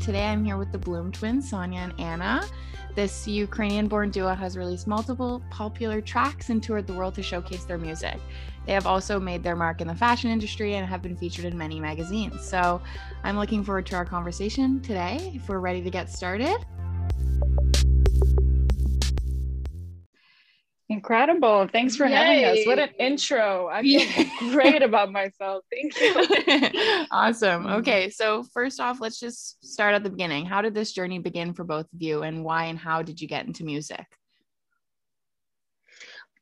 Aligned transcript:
Today 0.00 0.26
I'm 0.26 0.44
here 0.44 0.56
with 0.56 0.72
the 0.72 0.78
Bloom 0.78 1.12
twins, 1.12 1.48
Sonya 1.48 1.78
and 1.78 2.00
Anna. 2.00 2.44
This 2.94 3.26
Ukrainian 3.28 3.86
born 3.86 4.10
duo 4.10 4.34
has 4.34 4.56
released 4.56 4.86
multiple 4.86 5.42
popular 5.50 6.00
tracks 6.00 6.50
and 6.50 6.62
toured 6.62 6.86
the 6.86 6.92
world 6.92 7.14
to 7.14 7.22
showcase 7.22 7.64
their 7.64 7.78
music. 7.78 8.18
They 8.66 8.72
have 8.72 8.86
also 8.86 9.20
made 9.20 9.42
their 9.42 9.56
mark 9.56 9.80
in 9.80 9.88
the 9.88 9.94
fashion 9.94 10.30
industry 10.30 10.74
and 10.74 10.86
have 10.86 11.00
been 11.00 11.16
featured 11.16 11.44
in 11.44 11.56
many 11.56 11.80
magazines. 11.80 12.40
So 12.46 12.82
I'm 13.22 13.38
looking 13.38 13.62
forward 13.62 13.86
to 13.86 13.96
our 13.96 14.04
conversation 14.04 14.80
today 14.80 15.32
if 15.34 15.48
we're 15.48 15.58
ready 15.58 15.82
to 15.82 15.90
get 15.90 16.10
started. 16.10 16.58
Incredible. 21.04 21.68
Thanks 21.70 21.96
for 21.96 22.06
Yay. 22.06 22.14
having 22.14 22.44
us. 22.44 22.66
What 22.66 22.78
an 22.78 22.88
intro. 22.98 23.68
I 23.68 23.82
feel 23.82 24.26
great 24.52 24.80
about 24.82 25.12
myself. 25.12 25.62
Thank 25.70 26.00
you. 26.00 27.06
awesome. 27.10 27.64
Mm. 27.64 27.78
Okay. 27.80 28.08
So, 28.08 28.42
first 28.54 28.80
off, 28.80 29.02
let's 29.02 29.20
just 29.20 29.62
start 29.62 29.94
at 29.94 30.02
the 30.02 30.08
beginning. 30.08 30.46
How 30.46 30.62
did 30.62 30.72
this 30.72 30.92
journey 30.92 31.18
begin 31.18 31.52
for 31.52 31.62
both 31.62 31.84
of 31.92 32.00
you, 32.00 32.22
and 32.22 32.42
why 32.42 32.64
and 32.64 32.78
how 32.78 33.02
did 33.02 33.20
you 33.20 33.28
get 33.28 33.46
into 33.46 33.64
music? 33.64 34.06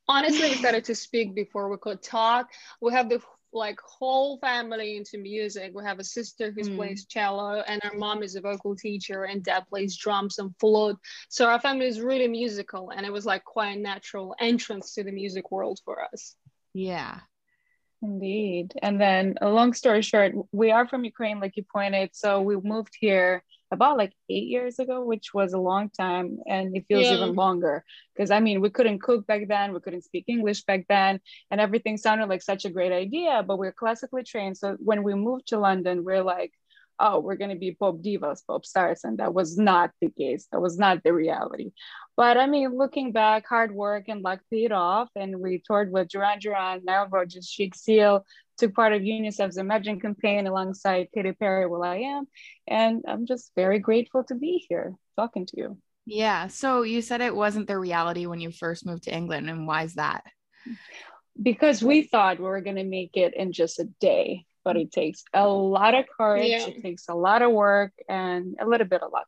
Honestly, 0.07 0.51
we 0.51 0.55
started 0.55 0.85
to 0.85 0.95
speak 0.95 1.35
before 1.35 1.69
we 1.69 1.77
could 1.79 2.01
talk. 2.01 2.49
We 2.81 2.93
have 2.93 3.09
the 3.09 3.21
like 3.53 3.79
whole 3.81 4.39
family 4.39 4.97
into 4.97 5.19
music. 5.19 5.73
We 5.75 5.85
have 5.85 5.99
a 5.99 6.05
sister 6.05 6.51
who 6.51 6.63
mm. 6.63 6.77
plays 6.77 7.07
cello, 7.07 7.63
and 7.67 7.81
our 7.85 7.95
mom 7.95 8.23
is 8.23 8.35
a 8.35 8.41
vocal 8.41 8.77
teacher, 8.77 9.25
and 9.25 9.43
dad 9.43 9.65
plays 9.69 9.97
drums 9.97 10.39
and 10.39 10.55
flute. 10.59 10.99
So 11.29 11.47
our 11.49 11.61
family 11.61 11.87
is 11.87 12.01
really 12.01 12.29
musical, 12.29 12.91
and 12.91 13.05
it 13.07 13.13
was 13.13 13.27
like 13.27 13.45
quite 13.45 13.77
a 13.77 13.81
natural 13.81 14.35
entrance 14.41 14.95
to 14.95 15.05
the 15.05 15.13
music 15.13 15.51
world 15.51 15.81
for 15.85 16.03
us. 16.03 16.35
Yeah. 16.75 17.21
Indeed. 18.03 18.73
And 18.83 19.01
then, 19.01 19.37
a 19.41 19.49
long 19.49 19.75
story 19.75 20.03
short, 20.03 20.33
we 20.51 20.73
are 20.73 20.89
from 20.89 21.05
Ukraine, 21.05 21.39
like 21.39 21.57
you 21.57 21.65
pointed. 21.73 22.11
So 22.15 22.41
we 22.41 22.57
moved 22.57 22.95
here 22.99 23.45
about 23.73 23.97
like 23.97 24.13
eight 24.29 24.47
years 24.47 24.79
ago, 24.79 25.05
which 25.05 25.35
was 25.35 25.55
a 25.55 25.59
long 25.59 25.91
time, 25.91 26.39
and 26.47 26.77
it 26.77 26.85
feels 26.87 27.05
yeah. 27.05 27.15
even 27.15 27.35
longer. 27.35 27.85
Because 28.15 28.31
I 28.31 28.39
mean, 28.39 28.61
we 28.61 28.71
couldn't 28.71 29.03
cook 29.03 29.27
back 29.27 29.49
then, 29.49 29.73
we 29.73 29.81
couldn't 29.81 30.05
speak 30.05 30.27
English 30.29 30.63
back 30.65 30.85
then, 30.89 31.21
and 31.51 31.61
everything 31.61 31.97
sounded 31.97 32.29
like 32.29 32.43
such 32.43 32.65
a 32.65 32.71
great 32.71 32.93
idea. 32.93 33.43
But 33.45 33.59
we're 33.59 33.73
classically 33.73 34.23
trained, 34.23 34.59
so 34.59 34.77
when 34.79 35.03
we 35.03 35.15
moved 35.15 35.49
to 35.49 35.59
London, 35.59 36.05
we're 36.05 36.23
like, 36.23 36.53
oh, 36.99 37.19
we're 37.19 37.37
going 37.37 37.51
to 37.51 37.57
be 37.57 37.73
pop 37.73 37.97
divas, 37.97 38.47
pop 38.47 38.65
stars. 38.65 39.01
And 39.05 39.19
that 39.19 39.35
was 39.35 39.59
not 39.59 39.91
the 40.01 40.11
case. 40.11 40.47
That 40.53 40.61
was 40.61 40.79
not 40.79 41.03
the 41.03 41.13
reality. 41.13 41.73
But 42.17 42.37
I 42.37 42.47
mean, 42.47 42.77
looking 42.77 43.13
back, 43.13 43.47
hard 43.47 43.73
work 43.75 44.05
and 44.09 44.23
luck 44.23 44.41
paid 44.51 44.73
off. 44.73 45.09
And 45.17 45.41
we 45.41 45.63
toured 45.67 45.91
with 45.91 46.09
Duran 46.09 46.39
Duran, 46.39 46.83
Nile 46.85 47.09
Rodgers, 47.11 47.49
Chic 47.49 47.75
Seal, 47.75 48.25
took 48.63 48.75
part 48.75 48.93
of 48.93 49.03
UNICEF's 49.03 49.57
Imagine 49.57 49.99
campaign 49.99 50.47
alongside 50.47 51.09
Katy 51.13 51.33
Perry, 51.33 51.67
will.i.am. 51.67 52.27
And 52.69 53.03
I'm 53.09 53.27
just 53.27 53.51
very 53.57 53.81
grateful 53.81 54.23
to 54.25 54.37
be 54.37 54.65
here 54.69 54.95
talking 55.17 55.47
to 55.47 55.57
you. 55.57 55.79
Yeah. 56.07 56.47
So 56.47 56.83
you 56.83 57.03
said 57.03 57.21
it 57.21 57.35
wasn't 57.35 57.67
the 57.67 57.79
reality 57.79 58.27
when 58.27 58.41
you 58.41 58.53
first 58.53 58.87
moved 58.87 59.05
to 59.05 59.15
England. 59.15 59.51
And 59.51 59.67
why 59.67 59.83
is 59.83 59.95
that? 59.95 60.23
Because 61.41 61.83
we 61.83 62.03
thought 62.05 62.39
we 62.39 62.45
were 62.45 62.61
going 62.61 62.77
to 62.77 62.85
make 62.85 63.17
it 63.17 63.35
in 63.35 63.53
just 63.53 63.81
a 63.81 63.89
day, 64.01 64.47
but 64.65 64.77
it 64.77 64.93
takes 64.93 65.25
a 65.35 65.49
lot 65.49 65.95
of 65.95 66.05
courage, 66.17 66.47
yeah. 66.47 66.67
it 66.69 66.83
takes 66.83 67.09
a 67.09 67.15
lot 67.15 67.43
of 67.43 67.51
work, 67.51 67.93
and 68.09 68.57
a 68.61 68.67
little 68.67 68.87
bit 68.87 69.03
of 69.03 69.11
luck. 69.13 69.27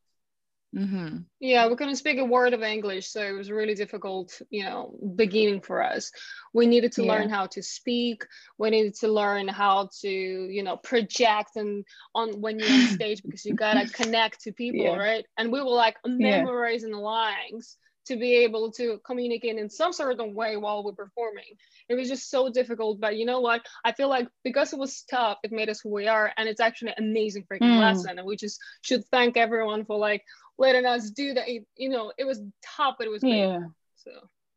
Mm-hmm. 0.74 1.18
Yeah, 1.40 1.68
we 1.68 1.76
couldn't 1.76 1.96
speak 1.96 2.18
a 2.18 2.24
word 2.24 2.52
of 2.52 2.62
English, 2.62 3.08
so 3.08 3.20
it 3.22 3.32
was 3.32 3.50
really 3.50 3.74
difficult, 3.74 4.40
you 4.50 4.64
know, 4.64 4.94
beginning 5.14 5.60
for 5.60 5.82
us. 5.82 6.10
We 6.52 6.66
needed 6.66 6.92
to 6.92 7.04
yeah. 7.04 7.12
learn 7.12 7.28
how 7.28 7.46
to 7.48 7.62
speak. 7.62 8.24
We 8.58 8.70
needed 8.70 8.94
to 8.96 9.08
learn 9.08 9.46
how 9.46 9.90
to, 10.00 10.08
you 10.08 10.62
know, 10.62 10.76
project 10.76 11.50
and 11.56 11.84
on 12.14 12.40
when 12.40 12.58
you're 12.58 12.68
on 12.68 12.86
stage 12.88 13.22
because 13.22 13.44
you 13.44 13.54
gotta 13.54 13.88
connect 13.88 14.42
to 14.42 14.52
people, 14.52 14.84
yeah. 14.84 14.96
right? 14.96 15.24
And 15.38 15.52
we 15.52 15.60
were 15.60 15.70
like 15.70 15.96
memorizing 16.04 16.90
yeah. 16.90 16.96
lines 16.96 17.76
to 18.06 18.16
be 18.16 18.34
able 18.34 18.70
to 18.72 19.00
communicate 19.04 19.56
in 19.56 19.70
some 19.70 19.92
certain 19.92 20.34
way 20.34 20.56
while 20.56 20.84
we're 20.84 20.92
performing. 20.92 21.44
It 21.88 21.94
was 21.94 22.08
just 22.08 22.30
so 22.30 22.50
difficult, 22.50 23.00
but 23.00 23.16
you 23.16 23.24
know 23.24 23.40
what? 23.40 23.62
I 23.84 23.92
feel 23.92 24.08
like 24.08 24.28
because 24.42 24.72
it 24.72 24.78
was 24.78 25.04
tough, 25.10 25.38
it 25.42 25.52
made 25.52 25.68
us 25.68 25.80
who 25.80 25.90
we 25.90 26.06
are, 26.06 26.32
and 26.36 26.48
it's 26.48 26.60
actually 26.60 26.92
an 26.96 27.04
amazing 27.04 27.44
freaking 27.50 27.76
mm. 27.76 27.80
lesson. 27.80 28.18
And 28.18 28.26
we 28.26 28.36
just 28.36 28.60
should 28.82 29.04
thank 29.06 29.36
everyone 29.36 29.84
for 29.84 29.96
like 29.96 30.22
letting 30.58 30.86
us 30.86 31.10
do 31.10 31.34
that. 31.34 31.48
You 31.48 31.88
know, 31.88 32.12
it 32.18 32.24
was 32.24 32.40
tough, 32.64 32.96
but 32.98 33.06
it 33.06 33.10
was 33.10 33.20
great. 33.20 33.38
Yeah. 33.38 33.60
So 33.96 34.10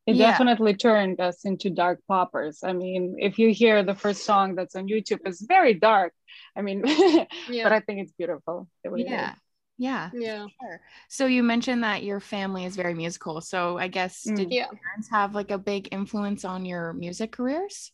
it 0.06 0.16
yeah. 0.16 0.30
definitely 0.30 0.74
turned 0.74 1.20
us 1.20 1.44
into 1.44 1.68
dark 1.68 2.00
poppers. 2.08 2.60
I 2.64 2.72
mean, 2.72 3.16
if 3.18 3.38
you 3.38 3.52
hear 3.52 3.82
the 3.82 3.94
first 3.94 4.24
song 4.24 4.54
that's 4.54 4.74
on 4.74 4.88
YouTube, 4.88 5.20
it's 5.26 5.42
very 5.42 5.74
dark. 5.74 6.14
I 6.56 6.62
mean, 6.62 6.82
yeah. 6.86 7.64
but 7.64 7.72
I 7.72 7.80
think 7.80 8.00
it's 8.00 8.12
beautiful. 8.12 8.68
yeah. 8.96 9.34
Yeah. 9.76 10.10
Yeah. 10.12 10.46
Sure. 10.60 10.80
So 11.08 11.26
you 11.26 11.42
mentioned 11.42 11.84
that 11.84 12.02
your 12.02 12.20
family 12.20 12.64
is 12.64 12.74
very 12.74 12.94
musical. 12.94 13.40
So 13.40 13.78
I 13.78 13.88
guess 13.88 14.24
mm. 14.26 14.34
did 14.34 14.50
yeah. 14.50 14.66
your 14.70 14.80
parents 14.82 15.08
have 15.10 15.34
like 15.34 15.50
a 15.50 15.58
big 15.58 15.88
influence 15.92 16.44
on 16.44 16.64
your 16.64 16.92
music 16.94 17.32
careers? 17.32 17.92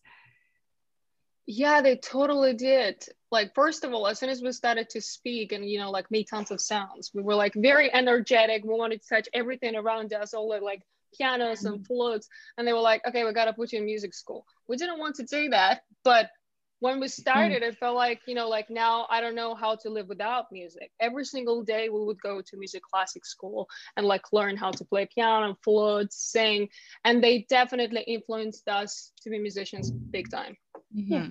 Yeah, 1.47 1.82
they 1.82 1.97
totally 1.97 2.54
did. 2.54 3.04
Like, 3.34 3.53
first 3.53 3.83
of 3.83 3.93
all, 3.93 4.06
as 4.06 4.21
soon 4.21 4.28
as 4.28 4.43
we 4.43 4.53
started 4.53 4.89
to 4.91 5.00
speak 5.00 5.50
and, 5.50 5.69
you 5.69 5.81
know, 5.81 5.91
like 5.91 6.09
make 6.09 6.28
tons 6.31 6.53
of 6.53 6.61
sounds, 6.61 7.11
we 7.12 7.21
were 7.21 7.34
like 7.34 7.53
very 7.56 7.93
energetic. 7.93 8.62
We 8.62 8.78
wanted 8.78 9.03
to 9.03 9.09
touch 9.09 9.28
everything 9.34 9.75
around 9.75 10.12
us, 10.12 10.34
all 10.34 10.50
the 10.50 10.61
like 10.61 10.83
pianos 11.19 11.65
and 11.65 11.81
mm-hmm. 11.81 11.84
flutes. 11.84 12.28
And 12.56 12.67
they 12.67 12.73
were 12.73 12.78
like, 12.78 13.03
okay, 13.09 13.25
we 13.25 13.33
got 13.33 13.47
to 13.47 13.53
put 13.53 13.73
you 13.73 13.81
in 13.81 13.87
music 13.87 14.15
school. 14.15 14.47
We 14.69 14.77
didn't 14.77 15.00
want 15.00 15.17
to 15.17 15.25
do 15.25 15.49
that. 15.49 15.83
But 16.05 16.31
when 16.78 17.00
we 17.00 17.09
started, 17.09 17.62
mm. 17.62 17.67
it 17.67 17.78
felt 17.78 17.97
like, 17.97 18.21
you 18.28 18.37
know, 18.37 18.49
like 18.49 18.71
now 18.71 19.06
I 19.11 19.21
don't 19.21 19.34
know 19.34 19.56
how 19.56 19.75
to 19.83 19.91
live 19.91 20.06
without 20.06 20.53
music. 20.53 20.93
Every 21.00 21.25
single 21.25 21.65
day 21.65 21.89
we 21.89 22.05
would 22.05 22.21
go 22.21 22.41
to 22.41 22.56
music 22.56 22.83
classic 22.83 23.27
school 23.27 23.69
and 23.97 24.06
like 24.06 24.33
learn 24.33 24.56
how 24.56 24.71
to 24.71 24.84
play 24.84 25.09
piano 25.12 25.47
and 25.49 25.56
flute, 25.65 26.12
sing. 26.12 26.69
And 27.05 27.25
they 27.25 27.47
definitely 27.49 28.03
influenced 28.03 28.69
us 28.69 29.11
to 29.23 29.31
be 29.31 29.41
musicians 29.41 29.91
big 29.91 30.31
time. 30.31 30.56
Mm-hmm. 30.97 31.12
Yeah. 31.12 31.28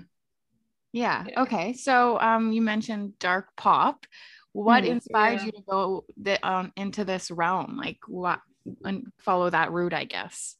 Yeah. 0.93 1.25
Okay. 1.37 1.73
So 1.73 2.19
um, 2.19 2.53
you 2.53 2.61
mentioned 2.61 3.19
dark 3.19 3.47
pop. 3.57 4.05
What 4.53 4.83
mm, 4.83 4.89
inspired 4.89 5.39
yeah. 5.39 5.45
you 5.47 5.51
to 5.51 5.61
go 5.67 6.05
the, 6.15 6.47
um, 6.47 6.71
into 6.77 7.03
this 7.03 7.29
realm? 7.31 7.75
Like 7.75 7.97
what 8.07 8.39
and 8.83 9.11
follow 9.19 9.49
that 9.49 9.71
route, 9.71 9.93
I 9.93 10.05
guess. 10.05 10.55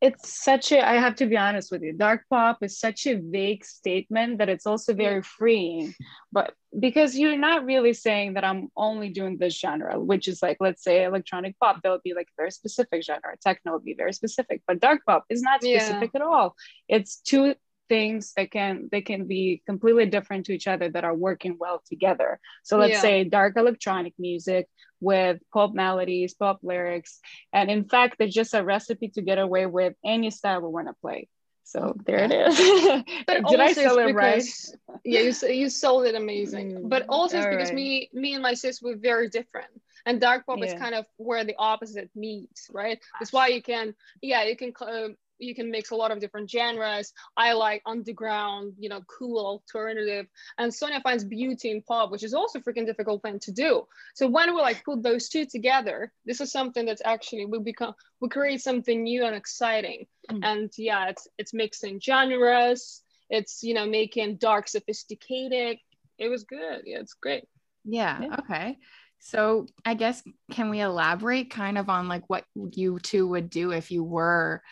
It's 0.00 0.38
such 0.44 0.70
a, 0.72 0.86
I 0.86 0.94
have 0.94 1.14
to 1.16 1.26
be 1.26 1.38
honest 1.38 1.72
with 1.72 1.82
you, 1.82 1.94
dark 1.94 2.24
pop 2.28 2.58
is 2.60 2.78
such 2.78 3.06
a 3.06 3.14
vague 3.14 3.64
statement 3.64 4.36
that 4.36 4.50
it's 4.50 4.66
also 4.66 4.92
very 4.92 5.22
freeing. 5.22 5.94
But 6.30 6.52
because 6.78 7.16
you're 7.16 7.38
not 7.38 7.64
really 7.64 7.94
saying 7.94 8.34
that 8.34 8.44
I'm 8.44 8.68
only 8.76 9.08
doing 9.08 9.38
this 9.38 9.58
genre, 9.58 9.98
which 9.98 10.28
is 10.28 10.42
like, 10.42 10.58
let's 10.60 10.84
say 10.84 11.04
electronic 11.04 11.58
pop, 11.58 11.80
that 11.82 11.90
would 11.90 12.02
be 12.02 12.12
like 12.12 12.26
a 12.26 12.36
very 12.36 12.50
specific 12.50 13.02
genre. 13.02 13.34
Techno 13.42 13.72
would 13.72 13.84
be 13.84 13.94
very 13.94 14.12
specific, 14.12 14.60
but 14.66 14.78
dark 14.78 15.00
pop 15.06 15.24
is 15.30 15.40
not 15.40 15.62
specific 15.62 16.10
yeah. 16.12 16.20
at 16.20 16.26
all. 16.26 16.54
It's 16.86 17.16
two 17.16 17.54
things 17.88 18.32
that 18.36 18.50
can 18.50 18.88
they 18.90 19.00
can 19.00 19.26
be 19.26 19.62
completely 19.66 20.06
different 20.06 20.46
to 20.46 20.52
each 20.52 20.66
other 20.66 20.88
that 20.88 21.04
are 21.04 21.14
working 21.14 21.56
well 21.58 21.82
together 21.86 22.40
so 22.62 22.78
let's 22.78 22.94
yeah. 22.94 23.00
say 23.00 23.24
dark 23.24 23.56
electronic 23.56 24.14
music 24.18 24.68
with 25.00 25.38
pop 25.52 25.74
melodies 25.74 26.34
pop 26.34 26.60
lyrics 26.62 27.20
and 27.52 27.70
in 27.70 27.84
fact 27.84 28.16
it's 28.20 28.34
just 28.34 28.54
a 28.54 28.64
recipe 28.64 29.08
to 29.08 29.22
get 29.22 29.38
away 29.38 29.66
with 29.66 29.94
any 30.04 30.30
style 30.30 30.60
we 30.60 30.68
want 30.68 30.86
to 30.86 30.94
play 31.00 31.28
so 31.64 31.94
there 32.04 32.18
it 32.18 32.30
is. 32.30 32.56
Did 33.48 33.60
I 33.60 33.72
sell 33.72 33.98
it 33.98 34.12
right? 34.12 34.44
yeah, 35.04 35.20
you, 35.20 35.48
you 35.48 35.70
sold 35.70 36.04
it 36.04 36.14
amazing. 36.14 36.72
Mm, 36.72 36.88
but 36.88 37.06
also 37.08 37.38
it's 37.38 37.46
because 37.46 37.68
right. 37.70 37.74
me 37.74 38.10
me 38.12 38.34
and 38.34 38.42
my 38.42 38.54
sis 38.54 38.82
were 38.82 38.96
very 38.96 39.28
different. 39.28 39.70
And 40.06 40.20
dark 40.20 40.44
pop 40.44 40.58
yeah. 40.58 40.66
is 40.66 40.74
kind 40.74 40.94
of 40.94 41.06
where 41.16 41.44
the 41.44 41.56
opposite 41.58 42.10
meets, 42.14 42.68
right? 42.70 43.00
That's 43.18 43.32
why 43.32 43.48
you 43.48 43.62
can, 43.62 43.94
yeah, 44.20 44.44
you 44.44 44.54
can 44.54 44.74
uh, 44.78 45.08
you 45.44 45.54
can 45.54 45.70
mix 45.70 45.90
a 45.90 45.96
lot 45.96 46.10
of 46.10 46.20
different 46.20 46.50
genres. 46.50 47.12
I 47.36 47.52
like 47.52 47.82
underground, 47.86 48.74
you 48.78 48.88
know, 48.88 49.02
cool 49.06 49.38
alternative. 49.38 50.26
And 50.58 50.72
Sonya 50.72 51.00
finds 51.00 51.24
beauty 51.24 51.70
in 51.70 51.82
pop, 51.82 52.10
which 52.10 52.22
is 52.22 52.34
also 52.34 52.58
freaking 52.58 52.86
difficult 52.86 53.22
thing 53.22 53.38
to 53.40 53.52
do. 53.52 53.86
So 54.14 54.28
when 54.28 54.54
we 54.54 54.60
like 54.60 54.84
put 54.84 55.02
those 55.02 55.28
two 55.28 55.46
together, 55.46 56.12
this 56.24 56.40
is 56.40 56.50
something 56.50 56.86
that's 56.86 57.02
actually 57.04 57.46
we 57.46 57.58
become 57.58 57.94
we 58.20 58.28
create 58.28 58.62
something 58.62 59.02
new 59.02 59.24
and 59.24 59.36
exciting. 59.36 60.06
Mm. 60.30 60.40
And 60.42 60.72
yeah, 60.76 61.08
it's 61.08 61.28
it's 61.38 61.54
mixing 61.54 62.00
genres. 62.00 63.02
It's 63.30 63.62
you 63.62 63.74
know 63.74 63.86
making 63.86 64.36
dark 64.36 64.68
sophisticated. 64.68 65.78
It 66.18 66.28
was 66.28 66.44
good. 66.44 66.82
Yeah, 66.84 67.00
it's 67.00 67.14
great. 67.14 67.44
Yeah. 67.84 68.20
yeah. 68.22 68.36
Okay. 68.40 68.78
So 69.18 69.66
I 69.84 69.94
guess 69.94 70.22
can 70.50 70.68
we 70.68 70.80
elaborate 70.80 71.50
kind 71.50 71.78
of 71.78 71.88
on 71.88 72.08
like 72.08 72.28
what 72.28 72.44
you 72.54 72.98
two 72.98 73.26
would 73.28 73.48
do 73.48 73.72
if 73.72 73.90
you 73.90 74.04
were 74.04 74.62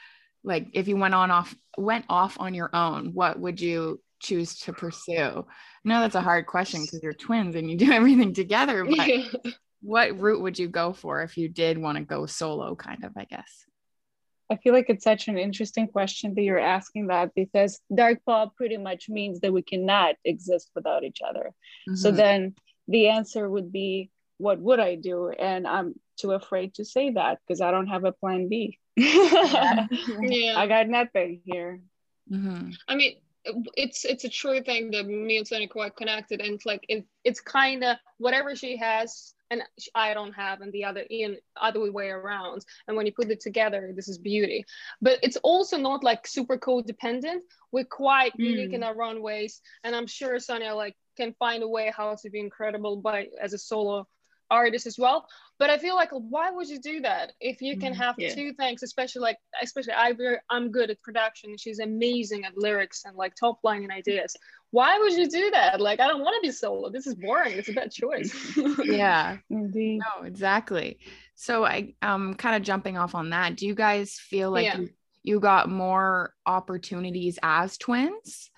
like 0.44 0.68
if 0.72 0.88
you 0.88 0.96
went 0.96 1.14
on 1.14 1.30
off 1.30 1.54
went 1.76 2.04
off 2.08 2.38
on 2.40 2.54
your 2.54 2.70
own 2.74 3.12
what 3.14 3.38
would 3.38 3.60
you 3.60 4.00
choose 4.20 4.58
to 4.58 4.72
pursue 4.72 5.44
i 5.46 5.88
know 5.88 6.00
that's 6.00 6.14
a 6.14 6.20
hard 6.20 6.46
question 6.46 6.82
because 6.82 7.02
you're 7.02 7.12
twins 7.12 7.56
and 7.56 7.70
you 7.70 7.76
do 7.76 7.90
everything 7.92 8.32
together 8.32 8.84
but 8.84 9.10
what 9.82 10.18
route 10.18 10.40
would 10.40 10.58
you 10.58 10.68
go 10.68 10.92
for 10.92 11.22
if 11.22 11.36
you 11.36 11.48
did 11.48 11.76
want 11.76 11.98
to 11.98 12.04
go 12.04 12.26
solo 12.26 12.74
kind 12.74 13.04
of 13.04 13.12
i 13.16 13.24
guess 13.24 13.66
i 14.50 14.56
feel 14.56 14.72
like 14.72 14.88
it's 14.88 15.04
such 15.04 15.28
an 15.28 15.38
interesting 15.38 15.88
question 15.88 16.34
that 16.34 16.42
you're 16.42 16.58
asking 16.58 17.08
that 17.08 17.34
because 17.34 17.80
dark 17.92 18.18
pop 18.24 18.54
pretty 18.56 18.76
much 18.76 19.08
means 19.08 19.40
that 19.40 19.52
we 19.52 19.62
cannot 19.62 20.14
exist 20.24 20.70
without 20.74 21.02
each 21.02 21.18
other 21.26 21.52
mm-hmm. 21.88 21.96
so 21.96 22.10
then 22.12 22.54
the 22.88 23.08
answer 23.08 23.48
would 23.48 23.72
be, 23.72 24.10
what 24.38 24.60
would 24.60 24.80
I 24.80 24.96
do? 24.96 25.30
And 25.30 25.66
I'm 25.66 25.94
too 26.18 26.32
afraid 26.32 26.74
to 26.74 26.84
say 26.84 27.10
that 27.10 27.38
because 27.46 27.60
I 27.60 27.70
don't 27.70 27.86
have 27.88 28.04
a 28.04 28.12
plan 28.12 28.48
B. 28.48 28.78
yeah. 28.96 30.54
I 30.56 30.66
got 30.66 30.88
nothing 30.88 31.40
here. 31.44 31.80
Mm-hmm. 32.30 32.70
I 32.88 32.94
mean, 32.94 33.16
it's 33.76 34.04
it's 34.04 34.24
a 34.24 34.28
true 34.28 34.60
thing 34.62 34.90
that 34.92 35.06
me 35.06 35.38
and 35.38 35.46
Sonya 35.46 35.68
quite 35.68 35.96
connected, 35.96 36.40
and 36.40 36.54
it's 36.54 36.66
like 36.66 36.84
it, 36.88 37.04
it's 37.24 37.40
kind 37.40 37.82
of 37.82 37.96
whatever 38.18 38.54
she 38.54 38.76
has 38.76 39.34
and 39.52 39.62
I 39.94 40.14
don't 40.14 40.32
have, 40.32 40.62
and 40.62 40.72
the 40.72 40.84
other 40.84 41.04
in 41.08 41.36
other 41.60 41.92
way 41.92 42.08
around. 42.08 42.64
And 42.88 42.96
when 42.96 43.04
you 43.04 43.12
put 43.12 43.30
it 43.30 43.40
together, 43.40 43.92
this 43.94 44.08
is 44.08 44.16
beauty. 44.16 44.64
But 45.02 45.18
it's 45.22 45.36
also 45.36 45.76
not 45.76 46.02
like 46.02 46.26
super 46.26 46.56
codependent. 46.56 47.40
We're 47.70 47.84
quite 47.84 48.32
mm. 48.32 48.44
unique 48.44 48.72
in 48.72 48.82
our 48.82 49.00
own 49.02 49.22
ways, 49.22 49.60
and 49.84 49.94
I'm 49.94 50.06
sure 50.06 50.38
Sonya 50.38 50.74
like 50.74 50.96
can 51.18 51.34
find 51.38 51.62
a 51.62 51.68
way 51.68 51.92
how 51.94 52.16
to 52.22 52.30
be 52.30 52.40
incredible 52.40 52.96
by 52.96 53.28
as 53.40 53.52
a 53.52 53.58
solo 53.58 54.08
artist 54.52 54.86
as 54.86 54.98
well. 54.98 55.26
But 55.58 55.70
I 55.70 55.78
feel 55.78 55.94
like 55.94 56.10
why 56.10 56.50
would 56.50 56.68
you 56.68 56.80
do 56.80 57.00
that 57.00 57.32
if 57.40 57.62
you 57.62 57.78
can 57.78 57.92
mm, 57.92 57.96
have 57.96 58.16
yeah. 58.18 58.34
two 58.34 58.52
things, 58.52 58.82
especially 58.82 59.22
like 59.22 59.38
especially 59.62 59.92
I 59.92 60.12
I'm 60.50 60.70
good 60.70 60.90
at 60.90 61.00
production. 61.02 61.56
She's 61.56 61.78
amazing 61.78 62.44
at 62.44 62.56
lyrics 62.56 63.04
and 63.04 63.16
like 63.16 63.34
top 63.34 63.58
line 63.62 63.82
and 63.82 63.92
ideas. 63.92 64.36
Why 64.70 64.98
would 64.98 65.12
you 65.12 65.28
do 65.28 65.50
that? 65.52 65.80
Like 65.80 66.00
I 66.00 66.08
don't 66.08 66.22
want 66.22 66.34
to 66.42 66.46
be 66.46 66.52
solo. 66.52 66.90
This 66.90 67.06
is 67.06 67.14
boring. 67.14 67.52
It's 67.52 67.68
a 67.68 67.72
bad 67.72 67.92
choice. 67.92 68.56
yeah. 68.84 69.38
Indeed. 69.50 70.00
No, 70.00 70.26
exactly. 70.26 70.98
So 71.34 71.64
I 71.64 71.94
um 72.02 72.34
kind 72.34 72.56
of 72.56 72.62
jumping 72.62 72.98
off 72.98 73.14
on 73.14 73.30
that. 73.30 73.56
Do 73.56 73.66
you 73.66 73.74
guys 73.74 74.14
feel 74.14 74.50
like 74.50 74.64
yeah. 74.64 74.78
you, 74.78 74.88
you 75.22 75.40
got 75.40 75.70
more 75.70 76.34
opportunities 76.46 77.38
as 77.42 77.78
twins? 77.78 78.50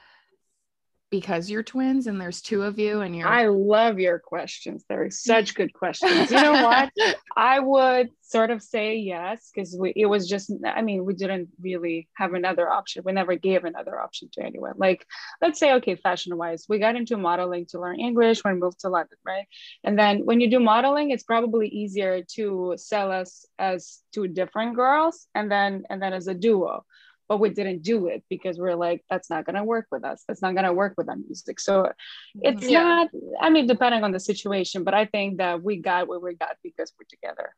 Because 1.20 1.48
you're 1.48 1.62
twins 1.62 2.08
and 2.08 2.20
there's 2.20 2.42
two 2.42 2.64
of 2.64 2.76
you 2.76 3.00
and 3.00 3.14
you're 3.14 3.28
I 3.28 3.46
love 3.46 4.00
your 4.00 4.18
questions. 4.18 4.84
They're 4.88 5.10
such 5.10 5.54
good 5.54 5.72
questions. 5.72 6.28
You 6.28 6.42
know 6.42 6.64
what? 6.64 6.90
I 7.36 7.60
would 7.60 8.08
sort 8.20 8.50
of 8.50 8.60
say 8.60 8.96
yes 8.96 9.48
because 9.54 9.78
it 9.94 10.06
was 10.06 10.28
just 10.28 10.50
I 10.66 10.82
mean, 10.82 11.04
we 11.04 11.14
didn't 11.14 11.50
really 11.60 12.08
have 12.14 12.34
another 12.34 12.68
option. 12.68 13.04
We 13.04 13.12
never 13.12 13.36
gave 13.36 13.62
another 13.64 14.00
option 14.00 14.28
to 14.32 14.42
anyone. 14.42 14.72
Like 14.76 15.06
let's 15.40 15.60
say 15.60 15.74
okay, 15.74 15.94
fashion 15.94 16.36
wise, 16.36 16.66
we 16.68 16.80
got 16.80 16.96
into 16.96 17.16
modeling 17.16 17.66
to 17.66 17.78
learn 17.78 18.00
English 18.00 18.42
when 18.42 18.54
we 18.54 18.60
moved 18.60 18.80
to 18.80 18.88
London, 18.88 19.18
right? 19.24 19.46
And 19.84 19.96
then 19.96 20.24
when 20.24 20.40
you 20.40 20.50
do 20.50 20.58
modeling, 20.58 21.12
it's 21.12 21.22
probably 21.22 21.68
easier 21.68 22.24
to 22.34 22.74
sell 22.76 23.12
us 23.12 23.46
as 23.56 24.00
two 24.12 24.26
different 24.26 24.74
girls 24.74 25.28
and 25.32 25.48
then 25.48 25.84
and 25.88 26.02
then 26.02 26.12
as 26.12 26.26
a 26.26 26.34
duo 26.34 26.84
but 27.28 27.38
we 27.38 27.50
didn't 27.50 27.82
do 27.82 28.06
it 28.06 28.22
because 28.28 28.58
we're 28.58 28.74
like 28.74 29.04
that's 29.10 29.30
not 29.30 29.44
going 29.44 29.56
to 29.56 29.64
work 29.64 29.86
with 29.90 30.04
us. 30.04 30.24
That's 30.26 30.42
not 30.42 30.54
going 30.54 30.64
to 30.64 30.72
work 30.72 30.94
with 30.96 31.08
our 31.08 31.16
music. 31.16 31.60
So 31.60 31.92
it's 32.40 32.68
yeah. 32.68 32.82
not 32.82 33.08
i 33.40 33.50
mean 33.50 33.66
depending 33.66 34.04
on 34.04 34.12
the 34.12 34.20
situation 34.20 34.84
but 34.84 34.94
i 34.94 35.04
think 35.06 35.38
that 35.38 35.62
we 35.62 35.76
got 35.76 36.08
what 36.08 36.22
we 36.22 36.34
got 36.34 36.56
because 36.62 36.92
we're 36.98 37.06
together. 37.08 37.54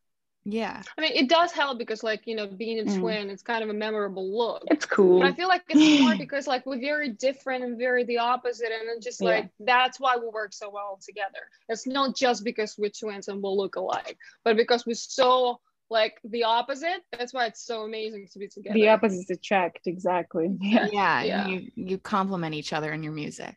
Yeah. 0.48 0.80
I 0.96 1.00
mean 1.00 1.12
it 1.12 1.28
does 1.28 1.50
help 1.50 1.76
because 1.78 2.04
like 2.04 2.22
you 2.26 2.36
know 2.36 2.46
being 2.46 2.78
a 2.78 2.84
mm. 2.84 3.00
twin 3.00 3.30
it's 3.30 3.42
kind 3.42 3.64
of 3.64 3.70
a 3.70 3.74
memorable 3.74 4.36
look. 4.36 4.62
It's 4.68 4.86
cool. 4.86 5.20
But 5.20 5.28
i 5.28 5.32
feel 5.32 5.48
like 5.48 5.64
it's 5.68 6.00
more 6.00 6.16
because 6.18 6.46
like 6.46 6.64
we're 6.66 6.80
very 6.80 7.10
different 7.10 7.64
and 7.64 7.76
very 7.76 8.04
the 8.04 8.18
opposite 8.18 8.70
and 8.70 8.88
it's 8.96 9.04
just 9.04 9.20
like 9.20 9.44
yeah. 9.44 9.66
that's 9.66 9.98
why 9.98 10.16
we 10.16 10.28
work 10.28 10.52
so 10.52 10.70
well 10.70 11.00
together. 11.04 11.50
It's 11.68 11.86
not 11.86 12.16
just 12.16 12.44
because 12.44 12.76
we're 12.78 12.90
twins 12.90 13.28
and 13.28 13.42
we'll 13.42 13.56
look 13.56 13.76
alike 13.76 14.16
but 14.44 14.56
because 14.56 14.86
we're 14.86 14.94
so 14.94 15.60
like 15.90 16.18
the 16.24 16.44
opposite. 16.44 17.02
That's 17.16 17.32
why 17.32 17.46
it's 17.46 17.64
so 17.64 17.82
amazing 17.82 18.28
to 18.32 18.38
be 18.38 18.48
together. 18.48 18.74
The 18.74 18.88
opposites 18.88 19.30
attract, 19.30 19.86
exactly. 19.86 20.56
Yeah. 20.60 20.88
Yeah. 20.90 21.22
yeah. 21.22 21.46
You 21.46 21.70
you 21.74 21.98
complement 21.98 22.54
each 22.54 22.72
other 22.72 22.92
in 22.92 23.02
your 23.02 23.12
music. 23.12 23.54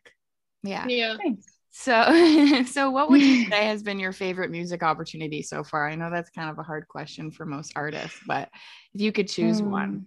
Yeah. 0.62 0.86
Yeah. 0.86 1.16
Thanks. 1.16 1.46
So 1.70 2.64
so 2.66 2.90
what 2.90 3.10
would 3.10 3.22
you 3.22 3.46
say 3.50 3.66
has 3.66 3.82
been 3.82 3.98
your 3.98 4.12
favorite 4.12 4.50
music 4.50 4.82
opportunity 4.82 5.42
so 5.42 5.64
far? 5.64 5.88
I 5.88 5.94
know 5.94 6.10
that's 6.10 6.30
kind 6.30 6.50
of 6.50 6.58
a 6.58 6.62
hard 6.62 6.88
question 6.88 7.30
for 7.30 7.46
most 7.46 7.72
artists, 7.76 8.18
but 8.26 8.48
if 8.94 9.00
you 9.00 9.12
could 9.12 9.28
choose 9.28 9.60
mm. 9.60 9.70
one. 9.70 10.06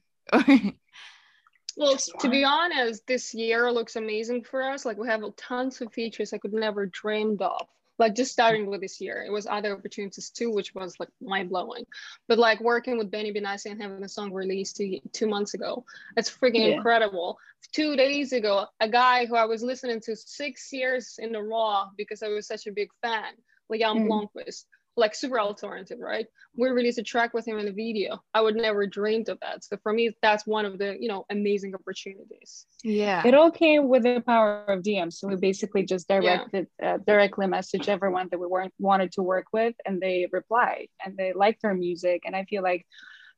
well, 1.78 1.98
to 2.19 2.30
be 2.30 2.44
honest, 2.44 3.06
this 3.08 3.34
year 3.34 3.72
looks 3.72 3.96
amazing 3.96 4.44
for 4.44 4.64
us. 4.64 4.86
Like 4.86 4.98
we 4.98 5.08
have 5.08 5.24
tons 5.36 5.81
of 5.81 5.92
features 5.92 6.34
I 6.34 6.38
could 6.38 6.54
never 6.54 6.86
dreamed 6.86 7.42
of 7.42 7.68
like 8.04 8.16
just 8.16 8.32
starting 8.32 8.66
with 8.66 8.82
this 8.82 9.00
year 9.00 9.24
it 9.26 9.32
was 9.32 9.48
other 9.48 9.74
opportunities 9.74 10.30
too 10.30 10.52
which 10.52 10.76
was 10.76 11.00
like 11.00 11.10
mind-blowing 11.22 11.86
but 12.28 12.38
like 12.38 12.60
working 12.60 12.98
with 12.98 13.10
benny 13.10 13.34
benassi 13.34 13.72
and 13.72 13.82
having 13.82 14.04
a 14.04 14.10
song 14.10 14.32
released 14.34 14.76
two, 14.76 15.00
two 15.14 15.28
months 15.28 15.54
ago 15.54 15.86
it's 16.18 16.30
freaking 16.30 16.68
yeah. 16.68 16.76
incredible 16.76 17.38
two 17.72 17.96
days 17.96 18.34
ago 18.34 18.66
a 18.82 18.90
guy 18.90 19.26
who 19.26 19.36
i 19.36 19.46
was 19.46 19.64
listening 19.64 20.02
to 20.02 20.16
six 20.16 20.72
years 20.74 21.16
in 21.20 21.34
a 21.34 21.42
row 21.42 21.86
because 21.98 22.22
i 22.22 22.28
was 22.28 22.46
such 22.46 22.68
a 22.68 22.72
big 22.72 22.90
fan 23.02 23.34
like 23.70 23.80
jan 23.80 24.00
mm. 24.00 24.08
blomqvist 24.08 24.66
like 24.95 25.16
super 25.16 25.40
alternative, 25.40 25.98
right? 26.00 26.28
We 26.56 26.69
released 26.69 27.00
a 27.00 27.04
track 27.04 27.34
with 27.34 27.48
him 27.48 27.57
in 27.57 27.68
a 27.68 27.72
video. 27.72 28.19
I 28.34 28.42
would 28.42 28.56
never 28.56 28.86
dreamed 28.86 29.30
of 29.30 29.40
that. 29.42 29.63
So 29.63 29.78
for 29.81 29.92
me, 29.92 30.16
that's 30.22 30.45
one 30.45 30.66
of 30.66 30.78
the 30.78 30.95
you 31.00 31.07
know 31.07 31.25
amazing 31.30 31.74
opportunities. 31.75 32.66
Yeah, 32.84 33.25
it 33.25 33.34
all 33.34 33.51
came 33.51 33.88
with 33.88 34.04
the 34.04 34.22
power 34.25 34.66
of 34.66 34.84
DM. 34.84 35.12
So 35.12 35.28
we 35.28 35.36
basically 35.36 35.84
just 35.84 36.07
directed 36.07 36.68
yeah. 36.80 36.95
uh, 36.95 36.98
directly 37.06 37.48
message 37.48 37.90
everyone 37.90 38.28
that 38.31 38.40
we 38.40 38.48
weren't 38.48 38.74
wanted 38.80 39.12
to 39.13 39.24
work 39.24 39.45
with, 39.51 39.75
and 39.86 40.01
they 40.01 40.28
replied 40.31 40.88
and 41.04 41.18
they 41.18 41.34
liked 41.34 41.63
our 41.63 41.74
music. 41.74 42.24
And 42.25 42.36
I 42.36 42.45
feel 42.45 42.63
like 42.63 42.86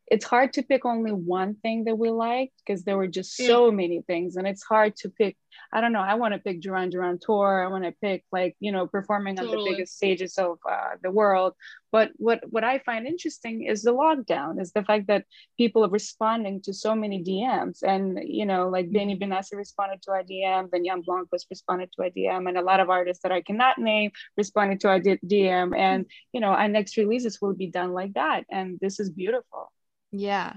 it's 0.07 0.25
hard 0.25 0.53
to 0.53 0.61
pick 0.61 0.85
only 0.85 1.11
one 1.11 1.55
thing 1.55 1.85
that 1.85 1.97
we 1.97 2.09
liked 2.09 2.53
because 2.65 2.83
there 2.83 2.97
were 2.97 3.07
just 3.07 3.35
so 3.35 3.71
many 3.71 4.01
things 4.05 4.35
and 4.35 4.47
it's 4.47 4.63
hard 4.63 4.95
to 4.95 5.09
pick 5.09 5.35
i 5.73 5.81
don't 5.81 5.93
know 5.93 6.01
i 6.01 6.13
want 6.13 6.33
to 6.33 6.39
pick 6.39 6.61
duran 6.61 6.89
duran 6.89 7.17
tour 7.19 7.63
i 7.63 7.67
want 7.67 7.83
to 7.83 7.93
pick 8.01 8.23
like 8.31 8.55
you 8.59 8.71
know 8.71 8.85
performing 8.85 9.35
totally. 9.35 9.57
on 9.57 9.63
the 9.63 9.71
biggest 9.71 9.95
stages 9.95 10.37
of 10.37 10.57
uh, 10.69 10.89
the 11.01 11.09
world 11.09 11.53
but 11.91 12.11
what 12.17 12.41
what 12.49 12.63
i 12.63 12.77
find 12.79 13.07
interesting 13.07 13.63
is 13.63 13.81
the 13.81 13.93
lockdown 13.93 14.61
is 14.61 14.71
the 14.73 14.83
fact 14.83 15.07
that 15.07 15.25
people 15.57 15.83
are 15.83 15.89
responding 15.89 16.61
to 16.61 16.73
so 16.73 16.93
many 16.93 17.23
dms 17.23 17.81
and 17.81 18.19
you 18.23 18.45
know 18.45 18.69
like 18.69 18.91
benny 18.91 19.15
mm-hmm. 19.15 19.31
benassi 19.31 19.55
responded 19.55 20.01
to 20.01 20.11
our 20.11 20.23
dm 20.23 20.69
then 20.71 20.85
jan 20.85 21.01
blomqvist 21.01 21.45
responded 21.49 21.89
to 21.91 22.03
our 22.03 22.09
dm 22.09 22.47
and 22.47 22.57
a 22.57 22.61
lot 22.61 22.79
of 22.79 22.89
artists 22.89 23.23
that 23.23 23.31
i 23.31 23.41
cannot 23.41 23.77
name 23.79 24.11
responded 24.37 24.79
to 24.79 24.87
our 24.87 24.99
dm 24.99 25.75
and 25.75 26.05
you 26.31 26.39
know 26.39 26.49
our 26.49 26.67
next 26.67 26.97
releases 26.97 27.41
will 27.41 27.53
be 27.53 27.67
done 27.67 27.91
like 27.93 28.13
that 28.13 28.43
and 28.51 28.77
this 28.81 28.99
is 28.99 29.09
beautiful 29.09 29.71
yeah. 30.19 30.53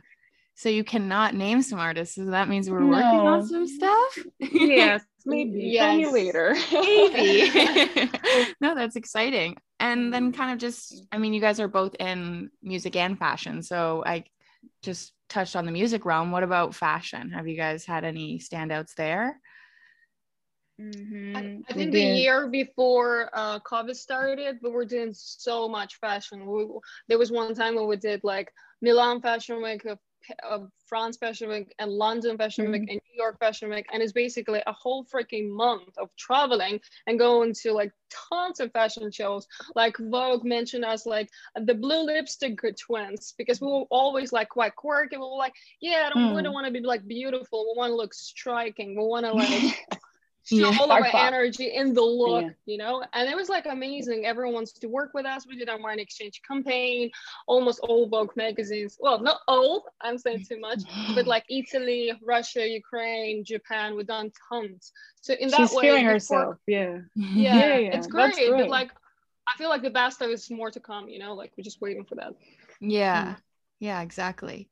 So 0.59 0.69
you 0.69 0.83
cannot 0.83 1.35
name 1.35 1.63
some 1.63 1.79
artists. 1.79 2.17
So 2.17 2.25
that 2.25 2.49
means 2.49 2.69
we're 2.69 2.81
no. 2.81 2.89
working 2.89 3.05
on 3.05 3.47
some 3.47 3.67
stuff. 3.69 4.19
yes, 4.41 5.05
maybe. 5.25 5.61
yes. 5.61 6.13
later. 6.13 6.57
maybe. 6.73 8.11
no, 8.61 8.75
that's 8.75 8.97
exciting. 8.97 9.57
And 9.79 10.13
then 10.13 10.33
kind 10.33 10.51
of 10.51 10.59
just, 10.59 11.07
I 11.13 11.19
mean, 11.19 11.33
you 11.33 11.41
guys 11.41 11.61
are 11.61 11.69
both 11.69 11.95
in 12.01 12.51
music 12.61 12.97
and 12.97 13.17
fashion. 13.17 13.63
So 13.63 14.03
I 14.05 14.25
just 14.83 15.13
touched 15.29 15.55
on 15.55 15.65
the 15.65 15.71
music 15.71 16.05
realm. 16.05 16.33
What 16.33 16.43
about 16.43 16.75
fashion? 16.75 17.31
Have 17.31 17.47
you 17.47 17.57
guys 17.57 17.85
had 17.85 18.05
any 18.05 18.41
standouts 18.41 18.95
there? 18.97 19.41
Mm-hmm. 20.81 21.37
I, 21.37 21.59
I, 21.69 21.73
think 21.73 21.93
the 21.93 22.01
year 22.01 22.49
before 22.49 23.31
uh, 23.33 23.59
COVID 23.61 23.97
started, 23.97 24.59
but 24.63 24.71
we 24.71 24.75
were 24.77 24.85
doing 24.85 25.13
so 25.13 25.69
much 25.69 25.97
fashion. 25.97 26.47
We, 26.47 26.67
there 27.09 27.19
was 27.19 27.33
one 27.33 27.55
time 27.55 27.75
when 27.75 27.89
we 27.89 27.97
did 27.97 28.23
like 28.23 28.53
Milan 28.81 29.21
Fashion 29.21 29.63
Week, 29.63 29.85
of, 29.85 29.99
of 30.49 30.71
France 30.87 31.17
Fashion 31.17 31.49
Week, 31.49 31.75
and 31.79 31.91
London 31.91 32.37
Fashion 32.37 32.65
mm-hmm. 32.65 32.73
Week, 32.73 32.91
and 32.91 33.01
New 33.11 33.23
York 33.23 33.39
Fashion 33.39 33.71
Week, 33.71 33.87
and 33.93 34.03
it's 34.03 34.13
basically 34.13 34.63
a 34.67 34.73
whole 34.73 35.05
freaking 35.05 35.51
month 35.51 35.97
of 35.99 36.09
traveling 36.17 36.81
and 37.07 37.19
going 37.19 37.53
to 37.63 37.73
like 37.73 37.93
tons 38.11 38.61
of 38.61 38.73
fashion 38.73 39.11
shows. 39.11 39.47
Like 39.75 39.97
Vogue 39.99 40.45
mentioned 40.45 40.85
us 40.85 41.07
like 41.07 41.29
the 41.55 41.75
blue 41.75 42.05
lipstick 42.05 42.61
twins 42.79 43.35
because 43.37 43.61
we 43.61 43.67
were 43.67 43.85
always 43.91 44.33
like 44.33 44.49
quite 44.49 44.77
quirky. 44.77 45.17
We 45.17 45.23
were 45.23 45.37
like, 45.37 45.55
yeah, 45.81 46.07
I 46.07 46.15
don't, 46.15 46.33
mm. 46.33 46.37
we 46.37 46.43
don't 46.43 46.55
want 46.55 46.67
to 46.67 46.73
be 46.73 46.81
like 46.81 47.07
beautiful. 47.07 47.65
We 47.65 47.79
want 47.79 47.91
to 47.91 47.97
look 47.97 48.15
striking. 48.15 48.97
We 48.97 49.05
want 49.05 49.27
to 49.27 49.33
like 49.33 49.87
yeah, 50.51 50.67
all 50.67 50.91
of 50.91 50.91
our 50.91 51.07
energy 51.15 51.73
in 51.75 51.95
the 51.95 52.03
look, 52.03 52.43
yeah. 52.43 52.51
you 52.67 52.79
know. 52.79 53.05
And 53.13 53.29
it 53.29 53.37
was 53.37 53.49
like 53.49 53.67
amazing. 53.67 54.27
Everyone 54.27 54.55
wants 54.55 54.73
to 54.73 54.87
work 54.87 55.11
with 55.15 55.27
us. 55.27 55.47
We 55.47 55.57
did 55.57 55.69
our 55.69 55.81
wine 55.81 55.99
exchange 55.99 56.41
campaign, 56.47 57.11
almost 57.47 57.81
all 57.81 58.09
Vogue 58.09 58.37
magazines. 58.37 58.97
Well, 59.01 59.21
not 59.21 59.41
all, 59.49 59.85
I'm 60.01 60.19
saying 60.19 60.47
too 60.49 60.61
much, 60.61 60.83
but 61.15 61.27
like 61.27 61.45
Italy, 61.49 62.13
Russia, 62.25 62.67
Ukraine, 62.67 63.45
Japan, 63.45 63.97
we've 63.97 64.07
done 64.07 64.31
tons. 64.49 64.93
So 65.21 65.35
in 65.35 65.49
that 65.51 65.57
She's 65.57 65.73
way, 65.73 65.83
feeling 65.83 66.05
herself. 66.05 66.57
Yeah. 66.67 66.99
yeah. 67.15 67.55
Yeah, 67.55 67.77
yeah, 67.79 67.97
it's 67.97 68.07
great, 68.07 68.35
great. 68.35 68.51
But 68.51 68.69
like, 68.69 68.91
I 69.47 69.57
feel 69.59 69.69
like 69.69 69.83
the 69.83 69.91
best 69.91 70.17
stuff 70.17 70.31
is 70.31 70.51
more 70.51 70.71
to 70.71 70.81
come. 70.81 71.09
You 71.09 71.19
know, 71.19 71.35
like 71.35 71.53
we're 71.57 71.65
just 71.65 71.81
waiting 71.81 72.05
for 72.05 72.15
that. 72.17 72.35
Yeah. 72.81 73.25
Mm. 73.25 73.37
Yeah. 73.81 74.01
Exactly. 74.03 74.69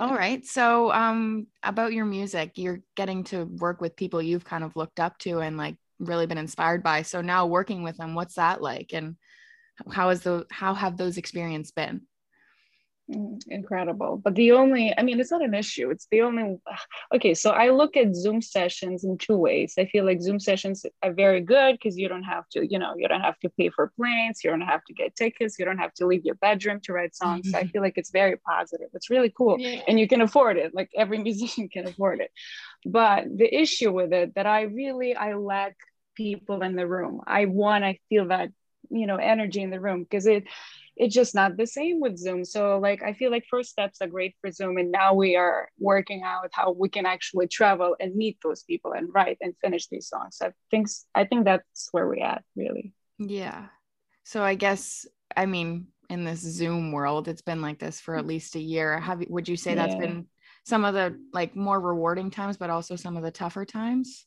All 0.00 0.14
right. 0.14 0.44
So, 0.44 0.92
um, 0.92 1.46
about 1.62 1.92
your 1.92 2.04
music, 2.04 2.52
you're 2.56 2.80
getting 2.96 3.24
to 3.24 3.44
work 3.44 3.80
with 3.80 3.96
people 3.96 4.20
you've 4.22 4.44
kind 4.44 4.64
of 4.64 4.74
looked 4.76 4.98
up 4.98 5.18
to 5.18 5.40
and 5.40 5.56
like 5.56 5.76
really 5.98 6.26
been 6.26 6.38
inspired 6.38 6.82
by. 6.82 7.02
So 7.02 7.20
now 7.20 7.46
working 7.46 7.82
with 7.82 7.96
them, 7.96 8.14
what's 8.14 8.34
that 8.34 8.60
like? 8.60 8.92
And 8.92 9.16
how 9.92 10.10
is 10.10 10.22
the 10.22 10.46
how 10.50 10.74
have 10.74 10.96
those 10.96 11.18
experience 11.18 11.70
been? 11.70 12.02
Incredible. 13.06 14.16
But 14.16 14.34
the 14.34 14.52
only, 14.52 14.94
I 14.96 15.02
mean, 15.02 15.20
it's 15.20 15.30
not 15.30 15.44
an 15.44 15.52
issue. 15.52 15.90
It's 15.90 16.06
the 16.10 16.22
only, 16.22 16.56
okay. 17.14 17.34
So 17.34 17.50
I 17.50 17.70
look 17.70 17.96
at 17.96 18.14
Zoom 18.14 18.40
sessions 18.40 19.04
in 19.04 19.18
two 19.18 19.36
ways. 19.36 19.74
I 19.78 19.84
feel 19.86 20.06
like 20.06 20.22
Zoom 20.22 20.40
sessions 20.40 20.86
are 21.02 21.12
very 21.12 21.42
good 21.42 21.74
because 21.74 21.98
you 21.98 22.08
don't 22.08 22.22
have 22.22 22.48
to, 22.50 22.66
you 22.66 22.78
know, 22.78 22.94
you 22.96 23.06
don't 23.06 23.20
have 23.20 23.38
to 23.40 23.50
pay 23.50 23.68
for 23.68 23.92
planes, 23.96 24.40
you 24.42 24.50
don't 24.50 24.62
have 24.62 24.82
to 24.84 24.94
get 24.94 25.14
tickets, 25.16 25.58
you 25.58 25.66
don't 25.66 25.78
have 25.78 25.92
to 25.94 26.06
leave 26.06 26.24
your 26.24 26.36
bedroom 26.36 26.80
to 26.84 26.94
write 26.94 27.14
songs. 27.14 27.48
Mm-hmm. 27.48 27.56
I 27.56 27.66
feel 27.66 27.82
like 27.82 27.98
it's 27.98 28.10
very 28.10 28.36
positive. 28.38 28.88
It's 28.94 29.10
really 29.10 29.32
cool. 29.36 29.56
Yeah. 29.58 29.82
And 29.86 30.00
you 30.00 30.08
can 30.08 30.22
afford 30.22 30.56
it. 30.56 30.74
Like 30.74 30.90
every 30.96 31.18
musician 31.22 31.68
can 31.68 31.86
afford 31.86 32.20
it. 32.20 32.30
But 32.86 33.24
the 33.36 33.52
issue 33.54 33.92
with 33.92 34.12
it 34.14 34.34
that 34.34 34.46
I 34.46 34.62
really, 34.62 35.14
I 35.14 35.34
lack 35.34 35.76
people 36.14 36.62
in 36.62 36.74
the 36.74 36.86
room. 36.86 37.20
I 37.26 37.44
want, 37.44 37.84
I 37.84 37.98
feel 38.08 38.28
that, 38.28 38.48
you 38.88 39.06
know, 39.06 39.16
energy 39.16 39.60
in 39.60 39.70
the 39.70 39.80
room 39.80 40.04
because 40.04 40.26
it, 40.26 40.44
it's 40.96 41.14
just 41.14 41.34
not 41.34 41.56
the 41.56 41.66
same 41.66 42.00
with 42.00 42.16
Zoom. 42.16 42.44
So 42.44 42.78
like 42.78 43.02
I 43.02 43.12
feel 43.14 43.30
like 43.30 43.46
first 43.50 43.70
steps 43.70 43.98
are 44.00 44.06
great 44.06 44.34
for 44.40 44.50
Zoom 44.50 44.78
and 44.78 44.92
now 44.92 45.14
we 45.14 45.36
are 45.36 45.68
working 45.78 46.22
out 46.22 46.50
how 46.52 46.72
we 46.72 46.88
can 46.88 47.06
actually 47.06 47.48
travel 47.48 47.96
and 47.98 48.14
meet 48.14 48.38
those 48.42 48.62
people 48.62 48.92
and 48.92 49.12
write 49.12 49.38
and 49.40 49.54
finish 49.60 49.88
these 49.88 50.08
songs. 50.08 50.38
I 50.42 50.52
think 50.70 50.88
I 51.14 51.24
think 51.24 51.44
that's 51.44 51.88
where 51.92 52.06
we're 52.06 52.24
at 52.24 52.44
really. 52.54 52.94
Yeah. 53.18 53.66
So 54.24 54.42
I 54.42 54.54
guess 54.54 55.06
I 55.36 55.46
mean 55.46 55.88
in 56.10 56.24
this 56.24 56.40
Zoom 56.40 56.92
world 56.92 57.26
it's 57.28 57.42
been 57.42 57.62
like 57.62 57.78
this 57.78 58.00
for 58.00 58.16
at 58.16 58.26
least 58.26 58.54
a 58.54 58.60
year. 58.60 59.00
Have 59.00 59.24
would 59.28 59.48
you 59.48 59.56
say 59.56 59.74
that's 59.74 59.94
yeah. 59.94 60.00
been 60.00 60.26
some 60.64 60.84
of 60.84 60.94
the 60.94 61.18
like 61.32 61.56
more 61.56 61.80
rewarding 61.80 62.30
times 62.30 62.56
but 62.56 62.70
also 62.70 62.94
some 62.94 63.16
of 63.16 63.24
the 63.24 63.32
tougher 63.32 63.64
times? 63.64 64.26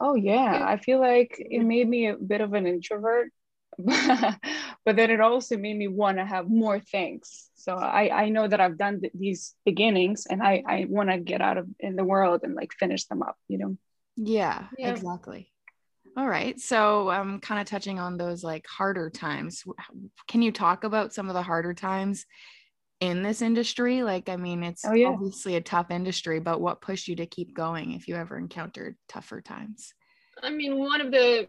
Oh 0.00 0.14
yeah, 0.14 0.64
I 0.64 0.76
feel 0.76 1.00
like 1.00 1.34
it 1.38 1.64
made 1.64 1.88
me 1.88 2.08
a 2.08 2.16
bit 2.16 2.40
of 2.40 2.52
an 2.52 2.66
introvert 2.66 3.32
but 4.86 4.94
then 4.94 5.10
it 5.10 5.20
also 5.20 5.58
made 5.58 5.76
me 5.76 5.88
want 5.88 6.16
to 6.16 6.24
have 6.24 6.48
more 6.48 6.80
things. 6.80 7.50
So 7.56 7.74
i 7.74 8.26
i 8.26 8.28
know 8.28 8.46
that 8.46 8.60
i've 8.60 8.78
done 8.78 9.00
th- 9.00 9.12
these 9.12 9.56
beginnings 9.64 10.26
and 10.30 10.40
i 10.40 10.62
i 10.68 10.86
want 10.88 11.10
to 11.10 11.18
get 11.18 11.42
out 11.42 11.58
of 11.58 11.66
in 11.80 11.96
the 11.96 12.04
world 12.04 12.42
and 12.44 12.54
like 12.54 12.72
finish 12.72 13.04
them 13.06 13.22
up 13.22 13.36
you 13.48 13.58
know? 13.58 13.76
Yeah, 14.16 14.68
yeah. 14.78 14.90
exactly. 14.90 15.52
All 16.16 16.28
right 16.28 16.58
so 16.60 17.10
i'm 17.10 17.34
um, 17.34 17.40
kind 17.40 17.60
of 17.60 17.66
touching 17.66 17.98
on 17.98 18.16
those 18.16 18.44
like 18.44 18.64
harder 18.68 19.10
times 19.10 19.64
can 20.28 20.42
you 20.42 20.52
talk 20.52 20.84
about 20.84 21.12
some 21.12 21.28
of 21.28 21.34
the 21.34 21.42
harder 21.42 21.74
times 21.74 22.24
in 23.00 23.22
this 23.22 23.42
industry? 23.42 24.02
Like 24.04 24.28
i 24.28 24.36
mean 24.36 24.62
it's 24.62 24.84
oh, 24.84 24.94
yeah. 24.94 25.08
obviously 25.08 25.56
a 25.56 25.60
tough 25.60 25.90
industry 25.90 26.38
but 26.38 26.60
what 26.60 26.80
pushed 26.80 27.08
you 27.08 27.16
to 27.16 27.26
keep 27.26 27.52
going 27.52 27.92
if 27.92 28.06
you 28.06 28.14
ever 28.14 28.38
encountered 28.38 28.96
tougher 29.08 29.40
times? 29.40 29.92
I 30.40 30.50
mean 30.50 30.78
one 30.78 31.00
of 31.00 31.10
the 31.10 31.48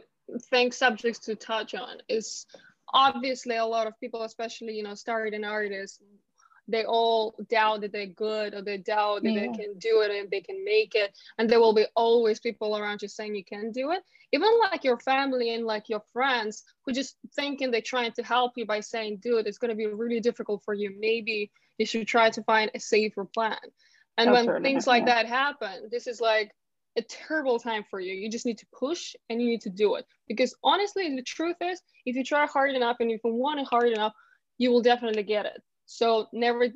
think 0.49 0.73
subjects 0.73 1.19
to 1.19 1.35
touch 1.35 1.75
on 1.75 1.97
is 2.09 2.47
obviously 2.93 3.57
a 3.57 3.65
lot 3.65 3.87
of 3.87 3.99
people 3.99 4.23
especially 4.23 4.73
you 4.73 4.83
know 4.83 4.95
starting 4.95 5.43
artists 5.43 6.01
they 6.67 6.83
all 6.83 7.35
doubt 7.49 7.81
that 7.81 7.91
they're 7.91 8.07
good 8.07 8.53
or 8.53 8.61
they 8.61 8.77
doubt 8.77 9.23
that 9.23 9.31
yeah. 9.31 9.41
they 9.41 9.57
can 9.57 9.77
do 9.77 10.01
it 10.01 10.11
and 10.11 10.29
they 10.29 10.41
can 10.41 10.63
make 10.65 10.95
it. 10.95 11.17
And 11.37 11.49
there 11.49 11.59
will 11.59 11.73
be 11.73 11.85
always 11.95 12.39
people 12.39 12.77
around 12.77 13.01
you 13.01 13.07
saying 13.07 13.35
you 13.35 13.45
can 13.45 13.71
do 13.71 13.91
it. 13.91 14.03
Even 14.33 14.49
like 14.71 14.83
your 14.83 14.99
family 14.99 15.53
and 15.53 15.65
like 15.65 15.87
your 15.87 16.01
friends 16.11 16.63
who 16.85 16.91
just 16.91 17.15
thinking 17.35 17.71
they're 17.71 17.81
trying 17.81 18.11
to 18.13 18.23
help 18.23 18.53
you 18.57 18.65
by 18.65 18.81
saying 18.81 19.19
dude 19.21 19.47
it's 19.47 19.57
going 19.57 19.69
to 19.69 19.75
be 19.75 19.87
really 19.87 20.19
difficult 20.19 20.61
for 20.65 20.73
you. 20.73 20.93
Maybe 20.99 21.51
you 21.77 21.85
should 21.85 22.07
try 22.07 22.29
to 22.29 22.43
find 22.43 22.69
a 22.75 22.79
safer 22.79 23.23
plan. 23.23 23.57
And 24.17 24.33
That's 24.33 24.47
when 24.47 24.63
things 24.63 24.87
like 24.87 25.05
that 25.05 25.27
happen 25.27 25.89
this 25.91 26.07
is 26.07 26.19
like 26.19 26.51
a 26.97 27.01
terrible 27.03 27.59
time 27.59 27.85
for 27.89 27.99
you. 27.99 28.13
You 28.13 28.29
just 28.29 28.45
need 28.45 28.57
to 28.57 28.65
push 28.77 29.15
and 29.29 29.41
you 29.41 29.47
need 29.47 29.61
to 29.61 29.69
do 29.69 29.95
it. 29.95 30.05
Because 30.27 30.55
honestly, 30.63 31.15
the 31.15 31.21
truth 31.23 31.57
is, 31.61 31.81
if 32.05 32.15
you 32.15 32.23
try 32.23 32.45
hard 32.47 32.71
enough 32.71 32.97
and 32.99 33.11
if 33.11 33.21
you 33.23 33.33
want 33.33 33.59
it 33.59 33.67
hard 33.67 33.89
enough, 33.89 34.13
you 34.57 34.71
will 34.71 34.81
definitely 34.81 35.23
get 35.23 35.45
it. 35.45 35.61
So 35.89 36.27
never, 36.33 36.67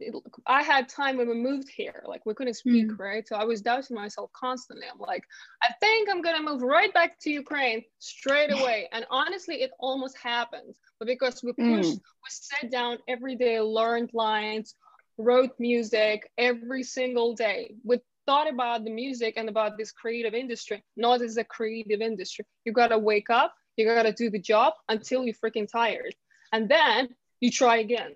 I 0.47 0.63
had 0.63 0.87
time 0.87 1.17
when 1.17 1.27
we 1.27 1.35
moved 1.35 1.67
here, 1.69 2.01
like 2.07 2.25
we 2.25 2.33
couldn't 2.33 2.53
speak, 2.53 2.87
mm. 2.87 2.97
right? 2.97 3.27
So 3.27 3.35
I 3.35 3.43
was 3.43 3.61
doubting 3.61 3.97
myself 3.97 4.31
constantly. 4.31 4.85
I'm 4.89 4.99
like, 4.99 5.25
I 5.61 5.67
think 5.81 6.07
I'm 6.09 6.21
gonna 6.21 6.41
move 6.41 6.61
right 6.61 6.93
back 6.93 7.19
to 7.21 7.29
Ukraine 7.29 7.83
straight 7.99 8.51
away. 8.57 8.87
And 8.93 9.05
honestly, 9.09 9.55
it 9.55 9.71
almost 9.79 10.17
happened. 10.17 10.73
But 10.97 11.09
because 11.09 11.43
we 11.43 11.51
pushed, 11.51 11.89
mm. 11.89 12.01
we 12.23 12.29
sat 12.29 12.71
down 12.71 12.99
every 13.09 13.35
day, 13.35 13.59
learned 13.59 14.11
lines, 14.13 14.75
wrote 15.17 15.51
music 15.59 16.31
every 16.37 16.83
single 16.83 17.35
day 17.35 17.75
with 17.83 18.01
thought 18.25 18.49
about 18.49 18.83
the 18.83 18.91
music 18.91 19.33
and 19.37 19.49
about 19.49 19.77
this 19.77 19.91
creative 19.91 20.33
industry 20.33 20.83
not 20.95 21.21
as 21.21 21.37
a 21.37 21.43
creative 21.43 22.01
industry. 22.01 22.45
You 22.65 22.71
gotta 22.71 22.97
wake 22.97 23.29
up 23.29 23.53
you 23.77 23.85
gotta 23.85 24.13
do 24.13 24.29
the 24.29 24.39
job 24.39 24.73
until 24.89 25.25
you're 25.25 25.35
freaking 25.35 25.69
tired. 25.69 26.13
And 26.51 26.69
then 26.69 27.09
you 27.41 27.51
try 27.51 27.77
again 27.77 28.13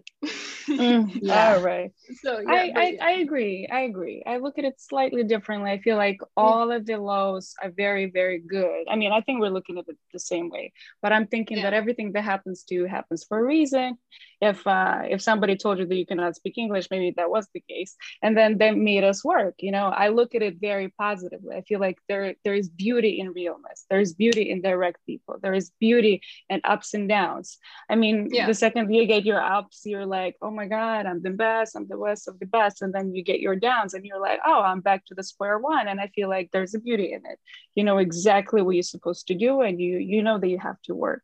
mm, 0.68 1.12
yeah. 1.22 1.56
All 1.56 1.62
right. 1.62 1.92
So 2.22 2.40
yeah, 2.40 2.52
I, 2.52 2.74
I, 2.76 2.98
I, 3.02 3.12
agree. 3.22 3.68
I 3.72 3.82
agree. 3.82 4.24
I 4.26 4.38
look 4.38 4.58
at 4.58 4.66
it 4.66 4.80
slightly 4.80 5.24
differently. 5.24 5.72
I 5.72 5.80
feel 5.80 5.98
like 5.98 6.20
all 6.36 6.70
yeah. 6.70 6.78
of 6.78 6.86
the 6.86 6.98
lows 6.98 7.54
are 7.62 7.70
very, 7.70 8.10
very 8.10 8.40
good. 8.40 8.86
I 8.90 8.96
mean, 8.96 9.12
I 9.12 9.22
think 9.22 9.40
we're 9.40 9.50
looking 9.50 9.78
at 9.78 9.86
it 9.88 9.98
the 10.14 10.20
same 10.20 10.50
way, 10.50 10.74
but 11.02 11.12
I'm 11.12 11.28
thinking 11.28 11.58
yeah. 11.58 11.64
that 11.64 11.74
everything 11.74 12.12
that 12.14 12.24
happens 12.24 12.64
to 12.66 12.76
you 12.76 12.86
happens 12.86 13.24
for 13.24 13.40
a 13.40 13.44
reason. 13.44 13.98
If 14.42 14.68
uh, 14.68 15.04
if 15.10 15.22
somebody 15.22 15.56
told 15.56 15.80
you 15.80 15.86
that 15.86 15.96
you 15.96 16.06
cannot 16.06 16.36
speak 16.36 16.58
English, 16.58 16.90
maybe 16.92 17.14
that 17.16 17.30
was 17.30 17.48
the 17.54 17.64
case, 17.70 17.96
and 18.22 18.38
then 18.38 18.58
they 18.58 18.72
made 18.72 19.04
us 19.04 19.24
work. 19.24 19.56
You 19.60 19.72
know, 19.72 19.86
I 19.86 20.10
look 20.10 20.36
at 20.36 20.42
it 20.42 20.58
very 20.60 20.90
positively. 20.90 21.56
I 21.56 21.62
feel 21.62 21.80
like 21.80 21.98
there 22.10 22.36
there 22.44 22.54
is 22.54 22.70
beauty 22.70 23.20
in 23.20 23.32
realness. 23.32 23.86
There 23.90 24.02
is 24.02 24.14
beauty 24.14 24.52
in 24.52 24.62
direct 24.62 25.00
people. 25.06 25.38
There 25.42 25.54
is 25.54 25.72
beauty 25.80 26.22
in 26.50 26.60
ups 26.66 26.94
and 26.94 27.08
downs. 27.08 27.58
I 27.90 27.96
mean, 27.96 28.30
the 28.30 28.54
second 28.54 28.94
you 28.94 29.06
get 29.06 29.15
your 29.24 29.42
ups, 29.42 29.84
you're 29.86 30.06
like, 30.06 30.36
oh 30.42 30.52
my 30.52 30.66
god 30.66 31.06
i'm 31.06 31.22
the 31.22 31.30
best 31.30 31.76
i'm 31.76 31.88
the 31.88 31.96
best 31.96 32.28
of 32.28 32.40
the 32.40 32.46
best 32.46 32.82
and 32.82 32.94
then 32.94 33.14
you 33.14 33.24
get 33.24 33.40
your 33.40 33.56
downs 33.56 33.94
and 33.94 34.06
you're 34.06 34.20
like 34.20 34.40
oh 34.46 34.62
i'm 34.62 34.82
back 34.82 35.06
to 35.06 35.14
the 35.14 35.24
square 35.24 35.58
one 35.60 35.88
and 35.88 36.02
i 36.02 36.08
feel 36.08 36.28
like 36.28 36.50
there's 36.52 36.74
a 36.74 36.80
beauty 36.80 37.14
in 37.14 37.22
it. 37.26 37.40
You 37.76 37.84
know 37.84 37.98
exactly 37.98 38.62
what 38.62 38.76
you're 38.76 38.84
supposed 38.84 39.28
to 39.28 39.36
do 39.36 39.62
and 39.62 39.80
you 39.80 39.98
you 39.98 40.24
know 40.24 40.40
that 40.40 40.48
you 40.48 40.60
have 40.60 40.82
to 40.84 40.96
work. 40.96 41.24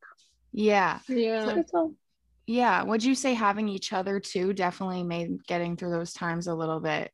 Yeah. 0.51 0.99
Yeah. 1.07 1.61
So 1.71 1.95
yeah. 2.45 2.83
Would 2.83 3.03
you 3.03 3.15
say 3.15 3.33
having 3.33 3.69
each 3.69 3.93
other 3.93 4.19
too 4.19 4.53
definitely 4.53 5.03
made 5.03 5.45
getting 5.47 5.77
through 5.77 5.91
those 5.91 6.13
times 6.13 6.47
a 6.47 6.55
little 6.55 6.79
bit 6.79 7.11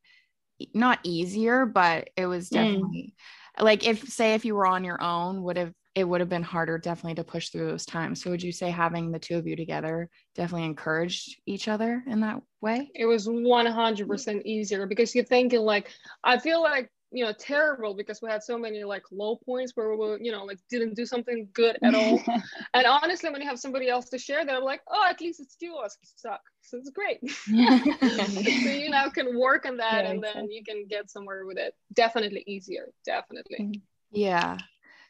not 0.73 0.99
easier 1.03 1.67
but 1.67 2.09
it 2.17 2.25
was 2.25 2.49
mm. 2.49 2.53
definitely 2.53 3.13
mm. 3.59 3.63
like 3.63 3.85
if 3.85 4.07
say 4.09 4.33
if 4.33 4.43
you 4.43 4.55
were 4.55 4.65
on 4.65 4.83
your 4.83 5.01
own 5.01 5.43
would 5.43 5.55
have 5.55 5.71
it 5.97 6.07
would 6.07 6.21
have 6.21 6.29
been 6.29 6.43
harder 6.43 6.77
definitely 6.77 7.15
to 7.15 7.23
push 7.23 7.49
through 7.49 7.65
those 7.65 7.83
times. 7.83 8.21
So 8.21 8.29
would 8.29 8.43
you 8.43 8.51
say 8.51 8.69
having 8.69 9.11
the 9.11 9.17
two 9.17 9.35
of 9.35 9.47
you 9.47 9.55
together 9.55 10.11
definitely 10.35 10.65
encouraged 10.65 11.41
each 11.47 11.67
other 11.67 12.03
in 12.05 12.19
that 12.19 12.39
way? 12.61 12.91
It 12.93 13.07
was 13.07 13.27
100% 13.27 14.41
easier 14.45 14.85
because 14.85 15.15
you're 15.15 15.25
thinking 15.25 15.61
like 15.61 15.89
I 16.23 16.37
feel 16.37 16.61
like 16.61 16.91
you 17.09 17.25
know 17.25 17.33
terrible 17.39 17.95
because 17.95 18.21
we 18.21 18.29
had 18.29 18.43
so 18.43 18.59
many 18.59 18.83
like 18.83 19.01
low 19.11 19.37
points 19.43 19.71
where 19.73 19.89
we 19.89 19.95
were 19.95 20.19
you 20.21 20.31
know 20.31 20.43
like 20.45 20.59
didn't 20.69 20.93
do 20.93 21.03
something 21.03 21.47
good 21.53 21.79
at 21.81 21.95
all. 21.95 22.21
And 22.75 22.85
honestly 22.85 23.31
when 23.31 23.41
you 23.41 23.47
have 23.47 23.57
somebody 23.57 23.89
else 23.89 24.07
to 24.09 24.19
share 24.19 24.45
that 24.45 24.53
i'm 24.55 24.63
like 24.63 24.81
oh 24.91 25.03
at 25.09 25.19
least 25.19 25.39
it's 25.39 25.55
two 25.55 25.73
of 25.79 25.85
us 25.85 25.97
suck. 26.03 26.41
So 26.61 26.77
it's 26.77 26.91
great. 26.91 27.19
So 28.63 28.69
you 28.69 28.91
now 28.91 29.09
can 29.09 29.39
work 29.39 29.65
on 29.65 29.77
that 29.77 30.03
yeah, 30.03 30.11
and 30.11 30.23
then 30.23 30.51
you 30.51 30.63
can 30.63 30.85
get 30.87 31.09
somewhere 31.09 31.47
with 31.47 31.57
it. 31.57 31.73
Definitely 31.93 32.43
easier 32.45 32.89
definitely. 33.03 33.57
Mm-hmm. 33.61 33.81
yeah 34.11 34.57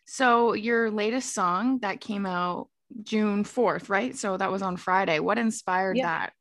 so 0.08 0.54
your 0.54 0.90
latest 0.90 1.34
song 1.34 1.80
that 1.80 2.00
came 2.00 2.26
out 2.26 2.70
June 3.04 3.44
4th, 3.44 3.90
right? 3.90 4.16
So 4.16 4.38
that 4.38 4.52
was 4.52 4.62
on 4.62 4.78
Friday. 4.78 5.20
What 5.20 5.38
inspired 5.38 5.98
yeah. 5.98 6.06
that? 6.06 6.34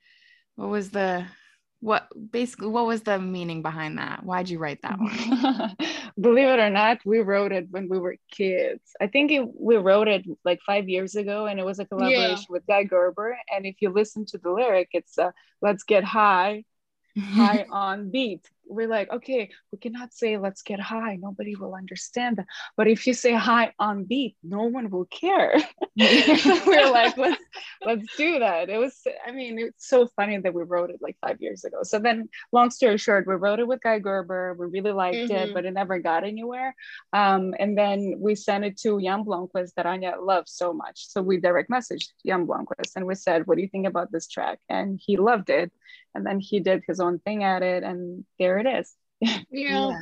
What 0.55 0.69
was 0.69 0.91
the 0.91 1.27
what 1.81 2.09
basically 2.31 2.69
what 2.69 2.87
was 2.87 3.03
the 3.03 3.19
meaning 3.19 3.63
behind 3.63 3.99
that? 3.99 4.25
Why'd 4.25 4.49
you 4.49 4.59
write 4.59 4.81
that 4.83 4.99
one? 4.99 5.77
Believe 6.21 6.49
it 6.49 6.61
or 6.61 6.71
not, 6.71 6.99
we 7.05 7.19
wrote 7.19 7.53
it 7.53 7.67
when 7.71 7.89
we 7.89 7.99
were 7.99 8.17
kids. 8.31 8.83
I 9.01 9.09
think 9.09 9.31
it, 9.31 9.45
we 9.61 9.77
wrote 9.77 10.09
it 10.09 10.25
like 10.45 10.61
five 10.65 10.89
years 10.89 11.17
ago, 11.17 11.47
and 11.47 11.61
it 11.61 11.67
was 11.67 11.79
a 11.79 11.85
collaboration 11.85 12.37
yeah. 12.39 12.45
with 12.49 12.67
Guy 12.67 12.85
Gerber. 12.85 13.37
And 13.55 13.67
if 13.67 13.77
you 13.81 13.91
listen 13.91 14.25
to 14.27 14.39
the 14.39 14.51
lyric, 14.51 14.89
it's 14.93 15.19
uh, 15.19 15.33
"Let's 15.61 15.83
get 15.83 16.05
high, 16.05 16.65
high 17.19 17.67
on 17.71 18.11
beat." 18.11 18.49
We're 18.69 18.89
like, 18.89 19.11
okay, 19.11 19.51
we 19.73 19.79
cannot 19.79 20.13
say 20.13 20.39
let's 20.39 20.63
get 20.63 20.81
high. 20.81 21.17
Nobody 21.17 21.55
will 21.57 21.75
understand 21.75 22.37
that. 22.37 22.47
But 22.77 22.89
if 22.89 23.07
you 23.07 23.15
say 23.15 23.33
high 23.33 23.73
on 23.79 24.05
beat, 24.05 24.37
no 24.43 24.65
one 24.65 24.91
will 24.91 25.07
care. 25.07 25.55
we're 25.97 26.91
like, 26.91 27.17
let's 27.17 27.43
let's 27.85 28.17
do 28.17 28.41
that. 28.41 28.69
It 28.69 28.79
was, 28.79 29.01
I 29.27 29.31
mean, 29.31 29.59
it's 29.59 29.89
so 29.89 30.09
funny 30.17 30.39
that 30.39 30.55
we 30.55 30.63
wrote 30.63 30.91
it 30.91 31.01
like 31.01 31.17
five 31.25 31.41
years 31.41 31.65
ago. 31.65 31.79
So 31.83 31.99
then, 31.99 32.29
long 32.53 32.71
story 32.71 32.99
short, 32.99 33.27
we 33.27 33.35
wrote 33.35 33.61
it 33.61 33.69
with 33.69 33.83
Guy 33.83 33.99
Gerber. 33.99 34.57
We 34.59 34.67
really 34.67 34.93
liked 34.93 35.17
mm-hmm. 35.17 35.51
it, 35.51 35.55
but 35.55 35.65
it 35.65 35.73
never 35.73 35.99
got 35.99 36.25
anywhere. 36.25 36.75
Um, 37.13 37.55
and 37.59 37.77
then 37.79 38.15
we 38.19 38.35
sent 38.35 38.65
it 38.65 38.79
to 38.79 39.01
Jan 39.01 39.25
Blomqvist 39.25 39.75
that 39.77 39.87
Anya 39.87 40.17
loves 40.21 40.53
so 40.53 40.73
much. 40.73 41.09
So 41.09 41.23
we 41.23 41.39
direct 41.39 41.71
messaged 41.71 42.09
Jan 42.27 42.47
Blomqvist 42.47 42.97
and 42.97 43.07
we 43.07 43.15
said, 43.15 43.47
what 43.47 43.57
do 43.57 43.63
you 43.63 43.69
think 43.69 43.87
about 43.87 44.11
this 44.11 44.27
track? 44.27 44.59
And 44.69 45.01
he 45.03 45.17
loved 45.17 45.51
it. 45.51 45.71
And 46.15 46.25
then 46.25 46.41
he 46.41 46.61
did 46.61 46.83
his 46.89 46.99
own 46.99 47.19
thing 47.19 47.45
at 47.45 47.63
it, 47.63 47.83
and 47.83 48.25
there 48.39 48.47
there 48.47 48.59
it 48.59 48.81
is. 48.81 48.95
yeah. 49.21 49.41
yeah. 49.51 49.99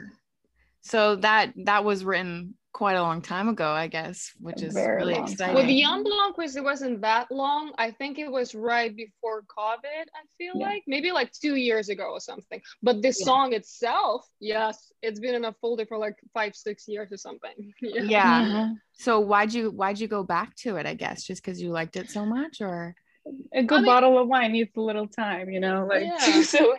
So 0.82 1.16
that 1.16 1.52
that 1.64 1.84
was 1.84 2.04
written 2.04 2.54
quite 2.75 2.97
a 2.97 3.02
long 3.02 3.23
time 3.23 3.49
ago, 3.49 3.71
I 3.71 3.87
guess, 3.87 4.33
which 4.40 4.61
is 4.61 4.75
really 4.75 5.14
exciting. 5.14 5.54
With 5.54 5.69
Jan 5.69 6.04
Blomqvist, 6.04 6.57
it 6.57 6.64
wasn't 6.64 7.00
that 7.02 7.31
long. 7.31 7.73
I 7.78 7.93
think 7.93 8.19
it 8.19 8.31
was 8.31 8.54
right 8.54 8.95
before 8.95 9.43
COVID, 9.43 10.02
I 10.02 10.23
feel 10.37 10.54
yeah. 10.57 10.66
like. 10.66 10.83
Maybe 10.87 11.12
like 11.12 11.33
two 11.33 11.54
years 11.54 11.88
ago 11.88 12.11
or 12.11 12.21
something. 12.21 12.61
But 12.83 13.00
this 13.00 13.21
yeah. 13.21 13.26
song 13.26 13.52
itself, 13.54 14.26
yes, 14.40 14.93
it's 15.02 15.21
been 15.21 15.37
in 15.37 15.45
a 15.45 15.52
folder 15.52 15.87
for 15.87 15.97
like 15.97 16.16
five, 16.35 16.54
six 16.57 16.87
years 16.88 17.11
or 17.12 17.16
something. 17.16 17.73
yeah. 17.81 18.02
yeah. 18.02 18.43
Mm-hmm. 18.43 18.73
So 18.93 19.21
why'd 19.21 19.54
you 19.54 19.71
why'd 19.71 20.00
you 20.00 20.09
go 20.09 20.25
back 20.25 20.54
to 20.57 20.76
it, 20.76 20.85
I 20.85 20.95
guess? 20.95 21.23
Just 21.23 21.43
because 21.43 21.62
you 21.62 21.71
liked 21.71 21.97
it 21.97 22.11
so 22.11 22.26
much 22.26 22.61
or 22.61 22.95
a 23.54 23.62
good 23.62 23.76
I 23.76 23.78
mean, 23.78 23.87
bottle 23.87 24.19
of 24.19 24.28
wine 24.28 24.52
needs 24.52 24.71
a 24.76 24.81
little 24.81 25.07
time, 25.07 25.49
you 25.49 25.61
know, 25.61 25.87
like 25.88 26.02
yeah. 26.26 26.43
so 26.43 26.76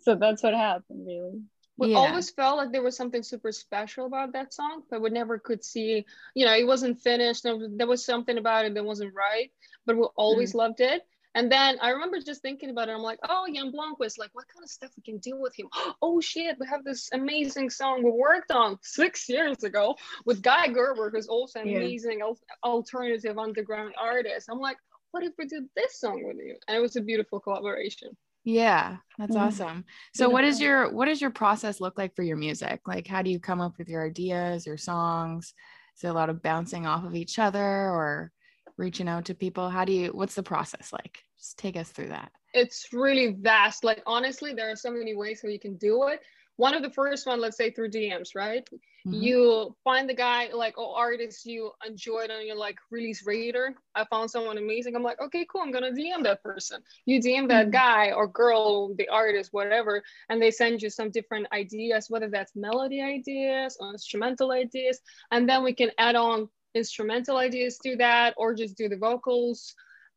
so 0.00 0.14
that's 0.14 0.42
what 0.42 0.54
happened 0.54 1.06
really 1.06 1.42
we 1.78 1.88
yeah. 1.88 1.98
always 1.98 2.30
felt 2.30 2.56
like 2.56 2.72
there 2.72 2.82
was 2.82 2.96
something 2.96 3.22
super 3.22 3.52
special 3.52 4.06
about 4.06 4.32
that 4.32 4.52
song 4.52 4.82
but 4.90 5.00
we 5.00 5.10
never 5.10 5.38
could 5.38 5.64
see 5.64 6.04
you 6.34 6.44
know 6.44 6.54
it 6.54 6.66
wasn't 6.66 7.00
finished 7.00 7.44
there 7.44 7.86
was 7.86 8.04
something 8.04 8.38
about 8.38 8.64
it 8.64 8.74
that 8.74 8.84
wasn't 8.84 9.12
right 9.14 9.50
but 9.84 9.96
we 9.96 10.06
always 10.16 10.52
mm. 10.52 10.56
loved 10.56 10.80
it 10.80 11.02
and 11.36 11.52
then 11.52 11.76
I 11.82 11.90
remember 11.90 12.18
just 12.18 12.40
thinking 12.40 12.70
about 12.70 12.88
it. 12.88 12.92
I'm 12.92 13.02
like, 13.02 13.18
oh, 13.28 13.46
Jan 13.54 13.70
Blomqvist, 13.70 14.18
like, 14.18 14.30
what 14.32 14.48
kind 14.48 14.64
of 14.64 14.70
stuff 14.70 14.90
we 14.96 15.02
can 15.02 15.18
do 15.18 15.38
with 15.38 15.54
him? 15.54 15.68
Oh 16.00 16.18
shit, 16.18 16.56
we 16.58 16.66
have 16.66 16.82
this 16.82 17.10
amazing 17.12 17.68
song 17.68 18.02
we 18.02 18.10
worked 18.10 18.50
on 18.50 18.78
six 18.82 19.28
years 19.28 19.62
ago 19.62 19.96
with 20.24 20.40
Guy 20.40 20.68
Gerber, 20.68 21.10
who's 21.10 21.28
also 21.28 21.60
an 21.60 21.68
yeah. 21.68 21.76
amazing 21.76 22.20
alternative 22.64 23.36
underground 23.36 23.92
artist. 24.00 24.48
I'm 24.50 24.60
like, 24.60 24.78
what 25.10 25.24
if 25.24 25.34
we 25.38 25.44
did 25.44 25.64
this 25.76 26.00
song 26.00 26.22
with 26.24 26.38
you? 26.38 26.56
And 26.68 26.76
it 26.78 26.80
was 26.80 26.96
a 26.96 27.02
beautiful 27.02 27.38
collaboration. 27.38 28.16
Yeah, 28.46 28.98
that's 29.18 29.34
mm-hmm. 29.34 29.44
awesome. 29.44 29.84
So 30.14 30.28
what 30.28 30.44
is 30.44 30.60
your 30.60 30.92
what 30.92 31.06
does 31.06 31.20
your 31.20 31.32
process 31.32 31.80
look 31.80 31.98
like 31.98 32.14
for 32.14 32.22
your 32.22 32.36
music? 32.36 32.80
Like 32.86 33.08
how 33.08 33.20
do 33.20 33.28
you 33.28 33.40
come 33.40 33.60
up 33.60 33.76
with 33.76 33.88
your 33.88 34.06
ideas, 34.06 34.64
your 34.64 34.76
songs? 34.76 35.52
Is 35.96 36.04
it 36.04 36.08
a 36.08 36.12
lot 36.12 36.30
of 36.30 36.44
bouncing 36.44 36.86
off 36.86 37.04
of 37.04 37.16
each 37.16 37.40
other 37.40 37.60
or 37.60 38.30
reaching 38.78 39.08
out 39.08 39.24
to 39.24 39.34
people? 39.34 39.68
How 39.68 39.84
do 39.84 39.92
you 39.92 40.10
what's 40.10 40.36
the 40.36 40.44
process 40.44 40.92
like? 40.92 41.18
Just 41.36 41.58
take 41.58 41.76
us 41.76 41.88
through 41.90 42.10
that. 42.10 42.30
It's 42.54 42.86
really 42.92 43.36
vast. 43.36 43.82
Like 43.82 44.00
honestly, 44.06 44.54
there 44.54 44.70
are 44.70 44.76
so 44.76 44.92
many 44.92 45.16
ways 45.16 45.40
how 45.42 45.48
you 45.48 45.58
can 45.58 45.76
do 45.76 46.04
it 46.06 46.20
one 46.56 46.74
of 46.74 46.82
the 46.82 46.90
first 46.90 47.26
one 47.26 47.40
let's 47.40 47.56
say 47.56 47.70
through 47.70 47.90
dms 47.90 48.30
right? 48.34 48.68
Mm-hmm. 49.06 49.22
you 49.22 49.76
find 49.84 50.08
the 50.08 50.14
guy 50.14 50.48
like 50.52 50.76
or 50.78 50.96
artist 50.96 51.46
you 51.46 51.70
enjoyed 51.86 52.30
on 52.30 52.44
your 52.44 52.56
like 52.56 52.76
release 52.90 53.24
radar. 53.24 53.74
I 53.94 54.04
found 54.06 54.28
someone 54.28 54.58
amazing. 54.58 54.96
I'm 54.96 55.04
like 55.04 55.20
okay 55.20 55.46
cool 55.50 55.62
i'm 55.62 55.70
gonna 55.70 55.92
dm 55.92 56.24
that 56.24 56.42
person. 56.42 56.82
You 57.04 57.20
dm 57.20 57.48
that 57.48 57.66
mm-hmm. 57.66 57.70
guy 57.70 58.12
or 58.12 58.26
girl 58.26 58.94
the 58.96 59.08
artist 59.08 59.52
whatever 59.52 60.02
and 60.28 60.42
they 60.42 60.50
send 60.50 60.82
you 60.82 60.90
some 60.90 61.10
different 61.10 61.46
ideas 61.52 62.06
whether 62.08 62.28
that's 62.28 62.56
melody 62.56 63.00
ideas 63.00 63.76
or 63.80 63.92
instrumental 63.92 64.50
ideas 64.50 65.00
and 65.30 65.48
then 65.48 65.62
we 65.62 65.72
can 65.72 65.90
add 65.98 66.16
on 66.16 66.48
instrumental 66.76 67.38
ideas 67.38 67.78
to 67.78 67.96
that 67.96 68.34
or 68.36 68.54
just 68.54 68.76
do 68.76 68.88
the 68.88 68.96
vocals. 68.96 69.74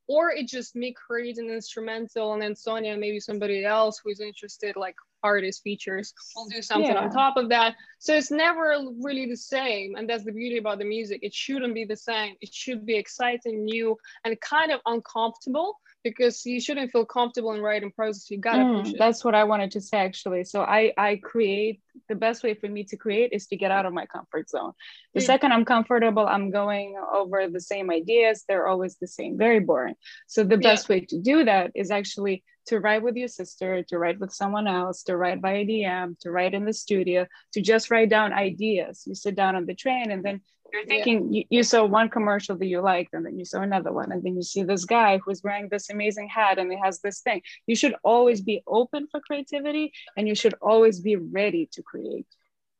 Or 0.08 0.32
it's 0.32 0.52
just 0.52 0.76
me 0.76 0.94
creating 0.94 1.50
an 1.50 1.56
instrumental 1.56 2.34
and 2.34 2.42
then 2.42 2.56
Sonya, 2.56 2.98
maybe 2.98 3.20
somebody 3.20 3.64
else 3.64 4.02
who's 4.04 4.20
interested, 4.20 4.76
like 4.76 4.96
artist 5.24 5.62
features, 5.64 6.14
We'll 6.36 6.48
do 6.48 6.62
something 6.62 6.92
yeah. 6.92 7.02
on 7.02 7.12
top 7.12 7.38
of 7.38 7.50
that. 7.50 7.76
So 8.00 8.14
it's 8.14 8.32
never 8.32 8.82
really 9.02 9.28
the 9.28 9.38
same. 9.38 9.96
And 9.96 10.10
that's 10.10 10.24
the 10.24 10.32
beauty 10.32 10.58
about 10.58 10.80
the 10.80 10.86
music. 10.86 11.20
It 11.24 11.34
shouldn't 11.34 11.74
be 11.74 11.86
the 11.86 11.98
same. 11.98 12.36
It 12.42 12.54
should 12.54 12.86
be 12.86 12.96
exciting, 12.96 13.66
new, 13.66 13.98
and 14.24 14.40
kind 14.42 14.72
of 14.72 14.80
uncomfortable 14.86 15.80
because 16.04 16.46
you 16.46 16.62
shouldn't 16.62 16.92
feel 16.92 17.06
comfortable 17.06 17.54
in 17.54 17.62
writing 17.62 17.92
process. 17.92 18.30
You 18.32 18.38
gotta 18.38 18.64
mm, 18.64 18.84
push 18.84 18.94
it. 18.94 19.00
That's 19.00 19.24
what 19.24 19.36
I 19.36 19.44
wanted 19.44 19.72
to 19.72 19.82
say 19.82 19.98
actually. 19.98 20.44
So 20.44 20.62
I 20.62 20.94
I 20.98 21.18
create 21.18 21.82
the 22.08 22.16
best 22.16 22.44
way 22.44 22.54
for 22.54 22.68
me 22.68 22.84
to 22.86 22.98
create 22.98 23.32
is 23.34 23.48
to 23.48 23.58
get 23.58 23.72
out 23.72 23.86
of 23.86 23.94
my 23.94 24.06
comfort 24.06 24.50
zone. 24.50 24.74
The 25.14 25.20
mm. 25.20 25.26
second 25.26 25.52
I'm 25.52 25.66
comfortable, 25.66 26.26
I'm 26.26 26.52
going 26.52 26.96
over 27.14 27.48
the 27.48 27.62
same 27.62 27.92
ideas. 27.92 28.46
They're 28.48 28.68
always 28.68 28.96
the 28.98 29.08
same, 29.08 29.38
very 29.38 29.60
boring. 29.60 29.96
So 30.28 30.44
the 30.44 30.58
best 30.58 30.90
yeah. 30.90 30.96
way 30.96 31.06
to 31.06 31.20
do 31.20 31.46
that 31.46 31.72
is 31.76 31.92
actually 31.92 32.44
to 32.68 32.80
write 32.80 33.02
with 33.02 33.16
your 33.16 33.28
sister, 33.28 33.84
to 33.84 33.98
write 33.98 34.20
with 34.20 34.32
someone 34.32 34.68
else, 34.68 35.04
to 35.04 35.18
write 35.18 35.42
by 35.42 35.66
DM, 35.66 36.18
to 36.20 36.32
write 36.32 36.54
in 36.54 36.66
the 36.66 36.74
studio, 36.74 37.26
to 37.54 37.62
just 37.62 37.90
write 37.90 38.10
down 38.10 38.32
ideas. 38.32 39.04
You 39.08 39.16
sit 39.16 39.36
down 39.36 39.56
on 39.56 39.66
the 39.66 39.74
train 39.74 40.12
and 40.12 40.24
then 40.24 40.42
you're 40.72 40.86
thinking 40.86 41.34
yeah. 41.34 41.40
you, 41.40 41.58
you, 41.58 41.64
saw 41.64 41.86
one 41.86 42.10
commercial 42.10 42.58
that 42.58 42.66
you 42.66 42.82
liked 42.82 43.14
and 43.14 43.26
then 43.26 43.38
you 43.38 43.46
saw 43.46 43.62
another 43.62 43.92
one 43.92 44.12
and 44.12 44.24
then 44.24 44.36
you 44.36 44.44
see 44.44 44.64
this 44.64 44.86
guy 44.86 45.20
who's 45.24 45.44
wearing 45.44 45.70
this 45.70 45.90
amazing 45.90 46.28
hat 46.28 46.60
and 46.60 46.72
he 46.72 46.78
has 46.84 47.00
this 47.02 47.22
thing. 47.22 47.42
You 47.68 47.76
should 47.76 47.96
always 48.04 48.42
be 48.42 48.62
open 48.68 49.08
for 49.12 49.20
creativity 49.20 49.94
and 50.18 50.28
you 50.28 50.36
should 50.36 50.56
always 50.62 51.00
be 51.00 51.16
ready 51.16 51.70
to 51.74 51.82
create. 51.84 52.28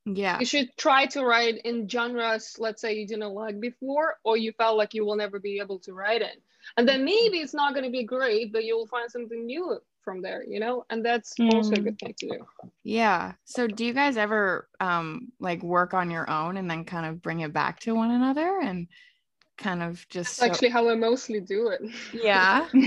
Yeah. 0.06 0.40
You 0.40 0.46
should 0.46 0.70
try 0.78 1.06
to 1.08 1.24
write 1.24 1.62
in 1.66 1.88
genres 1.88 2.56
let's 2.58 2.82
say 2.82 2.96
you 2.96 3.08
didn't 3.08 3.34
like 3.34 3.60
before 3.60 4.16
or 4.24 4.38
you 4.38 4.52
felt 4.54 4.78
like 4.78 4.94
you 4.94 5.06
will 5.06 5.16
never 5.16 5.40
be 5.40 5.60
able 5.60 5.80
to 5.80 5.94
write 5.94 6.22
it 6.22 6.42
and 6.78 6.88
then 6.88 7.06
maybe 7.06 7.40
it's 7.40 7.54
not 7.54 7.74
going 7.74 7.86
to 7.86 7.92
be 7.92 8.04
great 8.04 8.52
but 8.52 8.64
you'll 8.64 8.88
find 8.88 9.12
something 9.12 9.46
new 9.46 9.78
from 10.10 10.22
there 10.22 10.44
you 10.48 10.60
know? 10.60 10.86
And 10.90 11.06
that's 11.06 11.36
mm. 11.36 11.54
also 11.54 11.74
a 11.74 11.80
good 11.80 12.00
thing 12.00 12.16
to 12.20 12.28
do. 12.28 12.46
Yeah. 12.84 13.34
So 13.46 13.68
do 13.68 13.86
you 13.86 13.94
guys 13.94 14.18
ever 14.18 14.68
um 14.80 15.32
like 15.40 15.62
work 15.62 15.94
on 15.94 16.10
your 16.10 16.30
own 16.30 16.58
and 16.58 16.70
then 16.70 16.84
kind 16.84 17.06
of 17.06 17.22
bring 17.22 17.42
it 17.42 17.54
back 17.54 17.80
to 17.82 17.94
one 17.94 18.12
another 18.12 18.60
and 18.62 18.88
kind 19.58 19.84
of 19.84 20.08
just 20.10 20.38
so- 20.38 20.46
actually 20.46 20.70
how 20.70 20.90
i 20.90 20.96
mostly 20.96 21.40
do 21.40 21.68
it. 21.70 21.82
Yeah? 22.14 22.68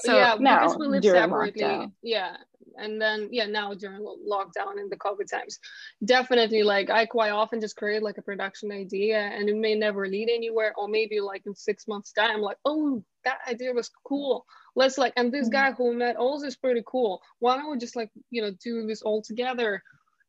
So 0.00 0.16
yeah 0.16 0.36
no, 0.38 0.60
because 0.60 0.78
we 0.78 0.86
live 0.88 1.04
separately. 1.04 1.62
lockdown. 1.62 1.92
yeah. 2.02 2.36
And 2.78 3.00
then 3.00 3.28
yeah 3.32 3.46
now 3.46 3.74
during 3.74 4.00
lockdown 4.02 4.78
in 4.78 4.88
the 4.90 4.96
covid 4.96 5.28
times. 5.30 5.58
Definitely 6.04 6.62
like 6.62 6.90
i 6.90 7.06
quite 7.06 7.30
often 7.30 7.60
just 7.60 7.76
create 7.76 8.02
like 8.02 8.18
a 8.18 8.22
production 8.22 8.70
idea 8.72 9.18
and 9.18 9.48
it 9.48 9.56
may 9.56 9.74
never 9.74 10.06
lead 10.06 10.28
anywhere 10.28 10.74
or 10.76 10.88
maybe 10.88 11.20
like 11.20 11.42
in 11.46 11.54
six 11.54 11.88
months 11.88 12.12
time 12.12 12.30
I'm 12.36 12.42
like 12.42 12.58
oh 12.64 13.02
that 13.24 13.38
idea 13.48 13.72
was 13.72 13.90
cool 14.04 14.44
let's 14.76 14.98
like 14.98 15.12
and 15.16 15.32
this 15.32 15.48
mm-hmm. 15.48 15.52
guy 15.52 15.72
who 15.72 15.94
met 15.94 16.16
also 16.16 16.46
is 16.46 16.56
pretty 16.56 16.82
cool. 16.86 17.22
Why 17.38 17.56
don't 17.56 17.70
we 17.70 17.78
just 17.78 17.96
like 17.96 18.10
you 18.30 18.42
know 18.42 18.50
do 18.62 18.86
this 18.86 19.02
all 19.02 19.22
together 19.22 19.82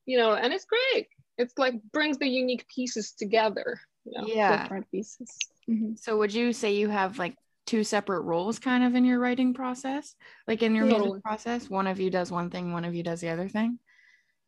you 0.06 0.17
know 0.17 0.34
and 0.34 0.54
it's 0.54 0.65
great. 0.65 1.08
It's 1.38 1.58
like 1.58 1.75
brings 1.91 2.17
the 2.17 2.27
unique 2.27 2.67
pieces 2.73 3.13
together 3.13 3.80
you 4.06 4.19
know, 4.19 4.27
yeah. 4.27 4.63
different 4.63 4.89
pieces. 4.91 5.38
Mm-hmm. 5.69 5.93
so 5.95 6.17
would 6.17 6.34
you 6.34 6.54
say 6.54 6.73
you 6.73 6.89
have 6.89 7.19
like 7.19 7.36
two 7.67 7.84
separate 7.84 8.21
roles 8.21 8.58
kind 8.58 8.84
of 8.84 8.95
in 8.95 9.06
your 9.06 9.19
writing 9.19 9.54
process? 9.54 10.15
Like 10.47 10.63
in 10.63 10.75
your 10.75 10.86
music 10.86 11.23
process? 11.23 11.69
One 11.69 11.88
of 11.88 11.99
you 11.99 12.10
does 12.10 12.32
one 12.32 12.49
thing 12.49 12.73
one 12.73 12.86
of 12.86 12.95
you 12.95 13.04
does 13.04 13.21
the 13.21 13.30
other 13.30 13.47
thing? 13.47 13.80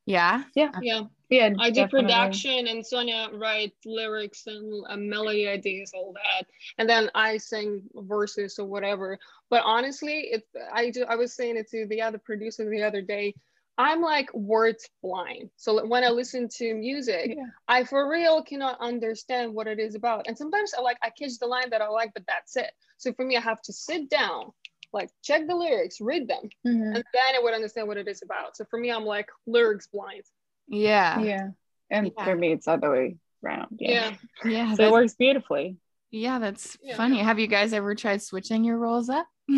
Yeah? 0.06 0.44
Yeah. 0.56 0.72
Yeah 0.82 1.04
yeah 1.34 1.50
i 1.60 1.70
do 1.70 1.88
production 1.88 2.68
and 2.68 2.86
sonya 2.86 3.28
write 3.34 3.74
lyrics 3.86 4.46
and 4.48 4.86
uh, 4.90 4.98
melody 4.98 5.48
ideas 5.48 5.92
all 5.96 6.14
that 6.14 6.46
and 6.78 6.90
then 6.90 7.10
i 7.16 7.38
sing 7.38 7.82
verses 7.96 8.60
or 8.60 8.66
whatever 8.66 9.18
but 9.50 9.64
honestly 9.66 10.30
it 10.32 10.44
i 10.72 10.90
do 10.90 11.04
i 11.10 11.16
was 11.16 11.36
saying 11.36 11.58
it 11.58 11.70
to 11.70 11.86
the 11.88 12.02
other 12.02 12.18
producer 12.18 12.70
the 12.70 12.84
other 12.84 13.02
day 13.02 13.34
I'm 13.78 14.02
like 14.02 14.32
words 14.36 14.88
blind. 15.02 15.50
So 15.58 15.86
when 15.88 16.04
I 16.04 16.10
listen 16.10 16.48
to 16.58 16.76
music, 16.76 17.34
yeah. 17.36 17.46
I 17.68 17.84
for 17.84 18.08
real 18.08 18.44
cannot 18.44 18.80
understand 18.80 19.54
what 19.54 19.66
it 19.68 19.80
is 19.80 19.96
about. 19.96 20.28
And 20.28 20.38
sometimes 20.38 20.74
I 20.78 20.82
like 20.82 20.98
I 21.02 21.10
catch 21.10 21.40
the 21.40 21.48
line 21.48 21.72
that 21.72 21.82
I 21.82 21.88
like, 21.88 22.14
but 22.14 22.24
that's 22.28 22.56
it. 22.56 22.72
So 22.98 23.14
for 23.14 23.26
me, 23.26 23.36
I 23.36 23.42
have 23.42 23.62
to 23.64 23.74
sit 23.74 24.10
down, 24.10 24.52
like 24.92 25.10
check 25.24 25.48
the 25.48 25.56
lyrics, 25.56 26.00
read 26.00 26.28
them, 26.28 26.50
mm-hmm. 26.66 26.96
and 26.96 27.04
then 27.14 27.36
I 27.36 27.40
would 27.42 27.56
understand 27.56 27.88
what 27.88 27.98
it 27.98 28.08
is 28.08 28.22
about. 28.22 28.56
So 28.56 28.66
for 28.70 28.80
me, 28.80 28.92
I'm 28.92 29.06
like 29.06 29.30
lyrics 29.48 29.88
blind. 29.88 30.24
Yeah. 30.68 31.20
Yeah. 31.20 31.48
And 31.90 32.12
yeah. 32.16 32.26
for 32.26 32.36
me, 32.36 32.52
it's 32.52 32.68
other 32.68 32.92
way 32.92 33.18
around. 33.44 33.78
Yeah. 33.80 34.16
Yeah. 34.44 34.52
yeah 34.52 34.76
so 34.76 34.84
it 34.84 34.92
works 34.92 35.14
beautifully. 35.16 35.78
Yeah, 36.12 36.40
that's 36.40 36.78
yeah. 36.82 36.96
funny. 36.96 37.20
Have 37.20 37.40
you 37.40 37.48
guys 37.48 37.74
ever 37.74 37.96
tried 37.96 38.22
switching 38.22 38.64
your 38.64 38.78
roles 38.78 39.10
up? 39.10 39.28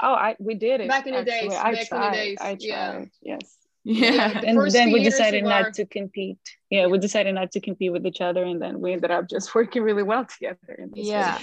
Oh, 0.00 0.12
I 0.12 0.36
we 0.38 0.54
did 0.54 0.80
it 0.80 0.88
back 0.88 1.06
in 1.06 1.14
the 1.14 1.24
days. 1.24 1.52
I 1.52 1.72
back 1.72 1.88
tried. 1.88 2.06
In 2.06 2.12
the 2.12 2.16
days. 2.18 2.38
I 2.40 2.54
tried. 2.54 2.60
Yeah. 2.60 3.04
Yes. 3.22 3.56
Yeah. 3.82 4.40
and 4.44 4.70
then 4.70 4.92
we 4.92 5.02
decided 5.02 5.44
not 5.44 5.64
our... 5.64 5.70
to 5.72 5.84
compete. 5.84 6.38
Yeah, 6.70 6.86
we 6.86 6.98
decided 6.98 7.34
not 7.34 7.52
to 7.52 7.60
compete 7.60 7.92
with 7.92 8.06
each 8.06 8.20
other, 8.20 8.44
and 8.44 8.62
then 8.62 8.80
we 8.80 8.92
ended 8.92 9.10
up 9.10 9.28
just 9.28 9.54
working 9.56 9.82
really 9.82 10.02
well 10.02 10.24
together. 10.24 10.88
yeah. 10.94 11.38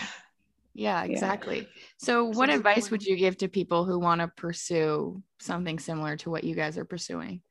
Yeah, 0.74 1.04
exactly. 1.04 1.60
Yeah. 1.60 1.66
So, 1.98 2.26
what 2.26 2.50
advice 2.50 2.90
would 2.90 3.04
you 3.04 3.18
give 3.18 3.38
to 3.40 3.50
people 3.50 3.84
who 3.84 4.00
want 4.00 4.22
to 4.22 4.30
pursue 4.30 5.22
something 5.38 5.78
similar 5.80 6.16
to 6.18 6.30
what 6.30 6.46
you 6.46 6.56
guys 6.56 6.78
are 6.78 6.86
pursuing? 6.86 7.42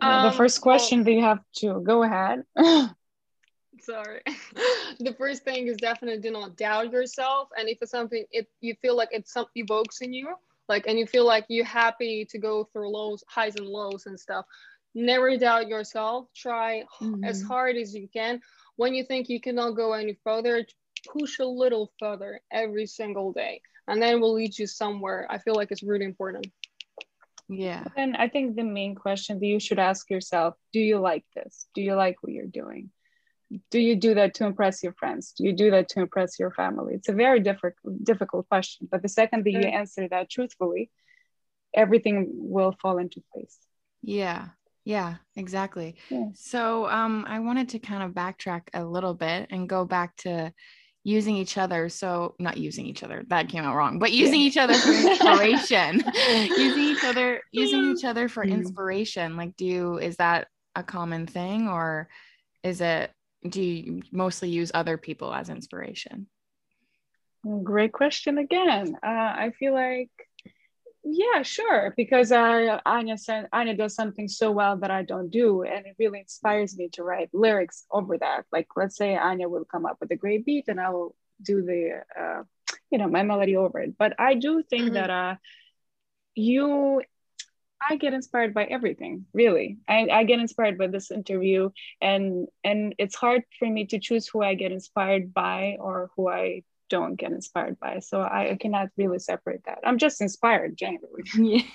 Um, 0.00 0.24
the 0.24 0.32
first 0.32 0.60
question 0.60 0.98
well, 0.98 1.04
that 1.04 1.12
you 1.12 1.22
have 1.22 1.40
to 1.56 1.80
go 1.80 2.02
ahead. 2.02 2.44
sorry. 3.80 4.22
The 5.00 5.14
first 5.14 5.42
thing 5.42 5.66
is 5.66 5.78
definitely 5.78 6.20
do 6.20 6.30
not 6.30 6.56
doubt 6.56 6.92
yourself. 6.92 7.48
And 7.58 7.68
if 7.68 7.78
it's 7.80 7.90
something 7.90 8.24
it 8.30 8.46
you 8.60 8.74
feel 8.82 8.96
like 8.96 9.08
it's 9.10 9.32
some 9.32 9.46
evokes 9.54 10.02
in 10.02 10.12
you 10.12 10.34
like 10.68 10.86
and 10.86 10.98
you 10.98 11.06
feel 11.06 11.26
like 11.26 11.46
you're 11.48 11.64
happy 11.64 12.26
to 12.26 12.38
go 12.38 12.64
through 12.64 12.90
lows 12.90 13.24
highs 13.26 13.56
and 13.56 13.66
lows 13.66 14.06
and 14.06 14.20
stuff 14.20 14.44
never 14.94 15.36
doubt 15.36 15.68
yourself. 15.68 16.28
Try 16.34 16.84
mm-hmm. 17.00 17.24
as 17.24 17.42
hard 17.42 17.76
as 17.76 17.94
you 17.94 18.08
can. 18.12 18.40
When 18.76 18.94
you 18.94 19.04
think 19.04 19.28
you 19.28 19.40
cannot 19.40 19.70
go 19.70 19.92
any 19.92 20.18
further 20.22 20.64
push 21.10 21.38
a 21.38 21.44
little 21.44 21.92
further 21.98 22.40
every 22.50 22.86
single 22.86 23.32
day. 23.32 23.60
And 23.88 24.00
then 24.00 24.20
will 24.20 24.34
lead 24.34 24.56
you 24.56 24.66
somewhere. 24.66 25.26
I 25.28 25.38
feel 25.38 25.54
like 25.54 25.72
it's 25.72 25.82
really 25.82 26.04
important 26.04 26.46
Yeah. 27.48 27.84
And 27.96 28.16
I 28.16 28.28
think 28.28 28.56
the 28.56 28.64
main 28.64 28.94
question 28.94 29.38
that 29.38 29.46
you 29.46 29.60
should 29.60 29.78
ask 29.78 30.10
yourself 30.10 30.54
do 30.72 30.80
you 30.80 30.98
like 30.98 31.24
this? 31.34 31.66
Do 31.74 31.82
you 31.82 31.94
like 31.94 32.16
what 32.22 32.32
you're 32.32 32.46
doing? 32.46 32.90
Do 33.70 33.78
you 33.78 33.96
do 33.96 34.14
that 34.14 34.34
to 34.34 34.46
impress 34.46 34.82
your 34.82 34.94
friends? 34.94 35.34
Do 35.36 35.44
you 35.44 35.52
do 35.52 35.70
that 35.72 35.88
to 35.90 36.00
impress 36.00 36.38
your 36.38 36.50
family? 36.52 36.94
It's 36.94 37.10
a 37.10 37.12
very 37.12 37.40
difficult, 37.40 38.02
difficult 38.02 38.48
question. 38.48 38.88
But 38.90 39.02
the 39.02 39.08
second 39.08 39.44
that 39.44 39.50
you 39.50 39.58
answer 39.58 40.08
that 40.08 40.30
truthfully, 40.30 40.90
everything 41.74 42.28
will 42.30 42.74
fall 42.80 42.96
into 42.98 43.22
place. 43.32 43.58
Yeah. 44.02 44.48
Yeah, 44.84 45.16
exactly. 45.36 45.96
Yeah. 46.08 46.28
So 46.34 46.88
um 46.88 47.24
I 47.28 47.38
wanted 47.38 47.68
to 47.70 47.78
kind 47.78 48.02
of 48.02 48.12
backtrack 48.12 48.62
a 48.74 48.84
little 48.84 49.14
bit 49.14 49.48
and 49.50 49.68
go 49.68 49.84
back 49.84 50.16
to 50.18 50.52
using 51.04 51.36
each 51.36 51.58
other. 51.58 51.88
So 51.88 52.34
not 52.38 52.56
using 52.56 52.86
each 52.86 53.02
other, 53.02 53.24
that 53.28 53.48
came 53.48 53.64
out 53.64 53.76
wrong, 53.76 53.98
but 53.98 54.12
using 54.12 54.40
yeah. 54.40 54.46
each 54.46 54.56
other 54.56 54.74
for 54.74 54.92
inspiration. 54.92 56.04
using 56.56 56.84
each 56.84 57.04
other, 57.04 57.40
using 57.52 57.90
each 57.90 58.04
other 58.04 58.28
for 58.28 58.44
mm. 58.44 58.52
inspiration. 58.52 59.36
Like 59.36 59.56
do 59.56 59.64
you 59.66 59.98
is 59.98 60.16
that 60.16 60.48
a 60.74 60.82
common 60.82 61.26
thing 61.26 61.68
or 61.68 62.08
is 62.62 62.80
it 62.80 63.10
do 63.48 63.60
you 63.60 64.02
mostly 64.12 64.48
use 64.48 64.70
other 64.72 64.96
people 64.96 65.34
as 65.34 65.48
inspiration? 65.48 66.28
Great 67.64 67.92
question 67.92 68.38
again. 68.38 68.96
Uh, 69.02 69.08
I 69.08 69.52
feel 69.58 69.74
like 69.74 70.10
yeah, 71.04 71.42
sure. 71.42 71.92
Because 71.96 72.30
uh, 72.30 72.80
Anya 72.86 73.18
said 73.18 73.48
Anya 73.52 73.74
does 73.74 73.94
something 73.94 74.28
so 74.28 74.52
well 74.52 74.76
that 74.78 74.90
I 74.90 75.02
don't 75.02 75.30
do, 75.30 75.62
and 75.62 75.86
it 75.86 75.96
really 75.98 76.20
inspires 76.20 76.76
me 76.76 76.88
to 76.90 77.02
write 77.02 77.30
lyrics 77.32 77.84
over 77.90 78.18
that. 78.18 78.44
Like, 78.52 78.68
let's 78.76 78.96
say 78.96 79.16
Anya 79.16 79.48
will 79.48 79.64
come 79.64 79.84
up 79.84 79.96
with 80.00 80.10
a 80.12 80.16
great 80.16 80.44
beat, 80.44 80.66
and 80.68 80.80
I 80.80 80.90
will 80.90 81.16
do 81.42 81.62
the, 81.62 82.02
uh, 82.18 82.42
you 82.90 82.98
know, 82.98 83.08
my 83.08 83.24
melody 83.24 83.56
over 83.56 83.80
it. 83.80 83.98
But 83.98 84.14
I 84.18 84.34
do 84.34 84.62
think 84.62 84.84
mm-hmm. 84.84 84.94
that 84.94 85.10
uh, 85.10 85.34
you, 86.36 87.02
I 87.90 87.96
get 87.96 88.14
inspired 88.14 88.54
by 88.54 88.64
everything. 88.64 89.26
Really, 89.32 89.78
I, 89.88 90.06
I 90.08 90.24
get 90.24 90.38
inspired 90.38 90.78
by 90.78 90.86
this 90.86 91.10
interview, 91.10 91.70
and 92.00 92.46
and 92.62 92.94
it's 92.98 93.16
hard 93.16 93.42
for 93.58 93.68
me 93.68 93.86
to 93.86 93.98
choose 93.98 94.28
who 94.28 94.40
I 94.40 94.54
get 94.54 94.70
inspired 94.70 95.34
by 95.34 95.78
or 95.80 96.10
who 96.14 96.28
I 96.28 96.62
don't 96.92 97.16
get 97.16 97.32
inspired 97.32 97.80
by. 97.80 98.00
So 98.00 98.20
I 98.20 98.58
cannot 98.60 98.90
really 98.98 99.18
separate 99.18 99.64
that. 99.64 99.78
I'm 99.82 99.96
just 99.96 100.20
inspired 100.20 100.76
generally. 100.76 101.24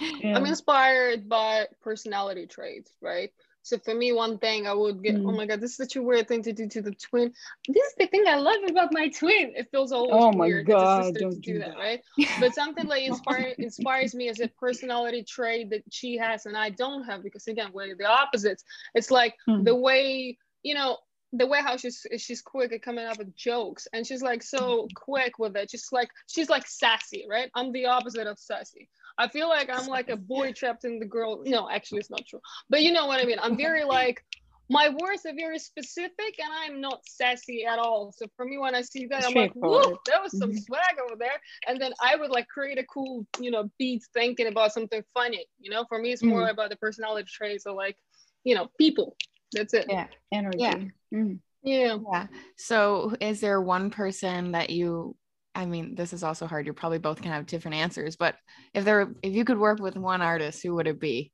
Yeah. 0.00 0.08
yeah. 0.22 0.36
I'm 0.36 0.46
inspired 0.46 1.28
by 1.28 1.66
personality 1.82 2.46
traits, 2.46 2.92
right? 3.02 3.30
So 3.62 3.78
for 3.78 3.94
me, 3.94 4.12
one 4.12 4.38
thing 4.38 4.66
I 4.66 4.74
would 4.74 5.02
get, 5.02 5.16
mm. 5.16 5.28
oh 5.28 5.32
my 5.32 5.46
God, 5.46 5.60
this 5.60 5.72
is 5.72 5.76
such 5.76 5.96
a 5.96 6.02
weird 6.02 6.28
thing 6.28 6.42
to 6.42 6.52
do 6.52 6.66
to 6.66 6.82
the 6.82 6.92
twin. 6.92 7.32
This 7.68 7.86
is 7.86 7.94
the 7.98 8.06
thing 8.06 8.24
I 8.26 8.36
love 8.36 8.56
about 8.68 8.92
my 8.92 9.08
twin. 9.08 9.52
It 9.54 9.68
feels 9.70 9.92
always 9.92 10.12
oh 10.14 10.32
my 10.32 10.46
weird 10.46 10.66
God, 10.66 11.14
don't 11.14 11.40
do, 11.42 11.54
do 11.54 11.58
that, 11.60 11.76
that, 11.76 11.78
right? 11.78 12.00
but 12.40 12.54
something 12.54 12.86
like 12.86 13.04
inspire, 13.12 13.54
inspires 13.58 14.14
me 14.14 14.28
as 14.28 14.40
a 14.40 14.48
personality 14.48 15.22
trait 15.22 15.70
that 15.70 15.82
she 15.90 16.16
has 16.16 16.46
and 16.46 16.56
I 16.56 16.70
don't 16.70 17.04
have 17.04 17.22
because 17.22 17.46
again, 17.46 17.70
we're 17.72 17.94
the 17.96 18.06
opposites. 18.06 18.64
It's 18.94 19.10
like 19.10 19.34
mm. 19.48 19.64
the 19.64 19.76
way, 19.76 20.38
you 20.62 20.74
know, 20.74 20.98
the 21.32 21.46
way 21.46 21.60
how 21.62 21.76
she's 21.76 22.06
she's 22.18 22.42
quick 22.42 22.72
at 22.72 22.82
coming 22.82 23.06
up 23.06 23.18
with 23.18 23.34
jokes 23.34 23.88
and 23.92 24.06
she's 24.06 24.22
like 24.22 24.42
so 24.42 24.86
quick 24.94 25.38
with 25.38 25.56
it 25.56 25.70
just 25.70 25.92
like 25.92 26.10
she's 26.26 26.48
like 26.48 26.66
sassy 26.66 27.24
right 27.28 27.50
i'm 27.54 27.72
the 27.72 27.86
opposite 27.86 28.26
of 28.26 28.38
sassy 28.38 28.88
i 29.18 29.28
feel 29.28 29.48
like 29.48 29.70
i'm 29.72 29.86
like 29.86 30.08
a 30.10 30.16
boy 30.16 30.52
trapped 30.52 30.84
in 30.84 30.98
the 30.98 31.06
girl 31.06 31.42
no 31.44 31.68
actually 31.70 31.98
it's 31.98 32.10
not 32.10 32.24
true 32.26 32.40
but 32.68 32.82
you 32.82 32.92
know 32.92 33.06
what 33.06 33.20
i 33.20 33.24
mean 33.24 33.38
i'm 33.42 33.56
very 33.56 33.84
like 33.98 34.22
my 34.70 34.88
words 34.88 35.26
are 35.26 35.34
very 35.34 35.58
specific 35.58 36.38
and 36.38 36.50
i'm 36.52 36.80
not 36.80 37.00
sassy 37.06 37.64
at 37.64 37.78
all 37.78 38.12
so 38.16 38.26
for 38.36 38.44
me 38.44 38.58
when 38.58 38.74
i 38.74 38.80
see 38.80 39.06
that 39.06 39.24
i'm 39.24 39.34
like 39.34 39.52
whoa 39.54 39.98
there 40.06 40.20
was 40.22 40.36
some 40.38 40.50
mm-hmm. 40.50 40.58
swag 40.58 40.96
over 41.04 41.16
there 41.18 41.40
and 41.66 41.80
then 41.80 41.92
i 42.02 42.14
would 42.14 42.30
like 42.30 42.46
create 42.48 42.78
a 42.78 42.84
cool 42.84 43.26
you 43.40 43.50
know 43.50 43.70
beat 43.78 44.02
thinking 44.14 44.46
about 44.46 44.72
something 44.72 45.02
funny 45.14 45.46
you 45.58 45.70
know 45.70 45.84
for 45.88 45.98
me 45.98 46.12
it's 46.12 46.22
more 46.22 46.46
mm. 46.46 46.50
about 46.50 46.70
the 46.70 46.76
personality 46.76 47.26
traits 47.30 47.66
or 47.66 47.74
like 47.74 47.96
you 48.44 48.54
know 48.54 48.68
people 48.78 49.16
that's 49.52 49.74
it. 49.74 49.86
Yeah. 49.88 50.06
Energy. 50.32 50.58
Yeah. 50.58 50.76
Mm. 51.12 51.40
Yeah. 51.62 51.98
Yeah. 52.12 52.26
So 52.56 53.14
is 53.20 53.40
there 53.40 53.60
one 53.60 53.90
person 53.90 54.52
that 54.52 54.70
you 54.70 55.16
I 55.54 55.66
mean, 55.66 55.94
this 55.94 56.14
is 56.14 56.24
also 56.24 56.46
hard. 56.46 56.64
You're 56.64 56.74
probably 56.74 56.98
both 56.98 57.20
gonna 57.20 57.34
have 57.34 57.46
different 57.46 57.76
answers, 57.76 58.16
but 58.16 58.36
if 58.74 58.84
there 58.84 59.12
if 59.22 59.34
you 59.34 59.44
could 59.44 59.58
work 59.58 59.80
with 59.80 59.96
one 59.96 60.22
artist, 60.22 60.62
who 60.62 60.74
would 60.74 60.86
it 60.86 61.00
be? 61.00 61.30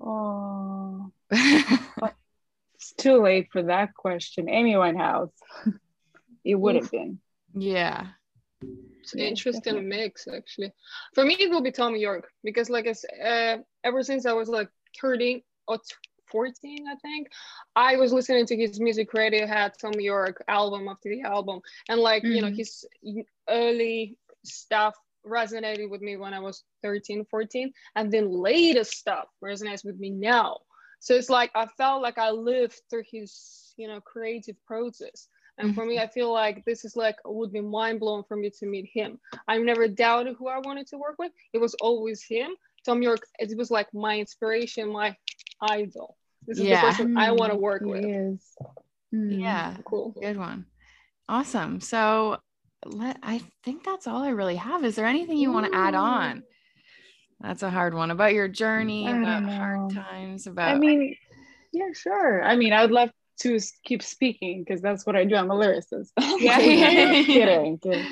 Oh 0.00 1.10
it's 1.30 2.92
too 2.96 3.20
late 3.22 3.48
for 3.52 3.64
that 3.64 3.94
question. 3.94 4.48
Amy 4.48 4.74
Winehouse. 4.74 5.32
it 6.44 6.54
would 6.54 6.76
have 6.76 6.90
been. 6.90 7.18
Yeah. 7.54 8.06
It's 9.00 9.14
an 9.14 9.20
interesting 9.20 9.88
mix, 9.88 10.28
actually. 10.28 10.72
For 11.14 11.24
me, 11.24 11.34
it 11.40 11.50
will 11.50 11.62
be 11.62 11.70
Thom 11.70 11.96
Yorke 11.96 12.28
because, 12.44 12.68
like 12.68 12.86
I 12.86 12.92
said, 12.92 13.10
uh, 13.24 13.62
ever 13.82 14.02
since 14.02 14.26
I 14.26 14.32
was 14.32 14.48
like 14.48 14.68
13 15.00 15.42
or 15.66 15.78
14, 16.30 16.86
I 16.88 16.96
think. 16.96 17.28
I 17.76 17.96
was 17.96 18.12
listening 18.12 18.46
to 18.46 18.56
his 18.56 18.80
music 18.80 19.12
Radio 19.14 19.46
Radiohead 19.46 19.76
Thom 19.78 19.92
Yorke 19.98 20.42
album 20.48 20.88
after 20.88 21.08
the 21.08 21.22
album, 21.22 21.60
and 21.88 22.00
like 22.00 22.22
mm-hmm. 22.22 22.32
you 22.32 22.42
know 22.42 22.48
mm-hmm. 22.48 22.56
his 22.56 22.84
early 23.48 24.16
stuff 24.44 24.94
resonated 25.26 25.90
with 25.90 26.00
me 26.00 26.16
when 26.16 26.32
I 26.32 26.40
was 26.40 26.62
13, 26.82 27.26
14, 27.30 27.72
and 27.96 28.10
then 28.10 28.30
latest 28.30 28.92
stuff 28.92 29.26
resonates 29.44 29.84
with 29.84 29.98
me 29.98 30.10
now. 30.10 30.58
So 31.00 31.14
it's 31.14 31.30
like 31.30 31.50
I 31.54 31.66
felt 31.76 32.02
like 32.02 32.18
I 32.18 32.30
lived 32.30 32.80
through 32.90 33.04
his 33.10 33.74
you 33.76 33.88
know 33.88 34.00
creative 34.00 34.56
process. 34.66 35.28
And 35.60 35.74
for 35.74 35.84
me, 35.84 35.96
mm-hmm. 35.96 36.04
I 36.04 36.12
feel 36.12 36.32
like 36.32 36.64
this 36.64 36.84
is 36.84 36.94
like 36.94 37.16
would 37.24 37.52
be 37.52 37.60
mind 37.60 37.98
blowing 37.98 38.22
for 38.28 38.36
me 38.36 38.50
to 38.60 38.66
meet 38.66 38.88
him. 38.92 39.18
I 39.48 39.58
never 39.58 39.88
doubted 39.88 40.36
who 40.38 40.46
I 40.46 40.58
wanted 40.58 40.86
to 40.88 40.98
work 40.98 41.16
with. 41.18 41.32
It 41.52 41.58
was 41.58 41.74
always 41.80 42.22
him. 42.22 42.50
Thom 42.84 43.02
Yorke, 43.02 43.26
it 43.38 43.56
was 43.56 43.70
like 43.70 43.92
my 43.92 44.18
inspiration, 44.18 44.92
my 44.92 45.16
idol. 45.60 46.16
This 46.48 46.58
is 46.58 46.64
yeah. 46.64 46.80
the 46.80 46.86
person 46.88 47.18
I 47.18 47.32
want 47.32 47.52
to 47.52 47.58
work 47.58 47.82
with. 47.82 48.02
Mm. 49.14 49.40
Yeah, 49.40 49.76
cool. 49.84 50.14
Good 50.18 50.38
one. 50.38 50.64
Awesome. 51.28 51.80
So 51.80 52.38
let 52.86 53.18
I 53.22 53.42
think 53.64 53.84
that's 53.84 54.06
all 54.06 54.22
I 54.22 54.30
really 54.30 54.56
have. 54.56 54.82
Is 54.82 54.96
there 54.96 55.04
anything 55.04 55.36
you 55.36 55.52
want 55.52 55.70
to 55.70 55.78
add 55.78 55.94
on? 55.94 56.42
That's 57.40 57.62
a 57.62 57.70
hard 57.70 57.94
one 57.94 58.10
about 58.10 58.32
your 58.32 58.48
journey, 58.48 59.06
about 59.06 59.44
hard 59.44 59.92
times, 59.92 60.46
about 60.46 60.74
I 60.74 60.78
mean, 60.78 61.14
yeah, 61.72 61.88
sure. 61.94 62.42
I 62.42 62.56
mean, 62.56 62.72
I 62.72 62.82
would 62.82 62.90
love 62.90 63.10
to 63.40 63.60
keep 63.84 64.02
speaking 64.02 64.64
because 64.64 64.80
that's 64.80 65.06
what 65.06 65.16
I 65.16 65.24
do. 65.24 65.36
I'm 65.36 65.50
a 65.50 65.54
lyricist. 65.54 66.10
Yeah. 66.40 66.58
kidding, 66.58 67.78
kidding. 67.78 68.06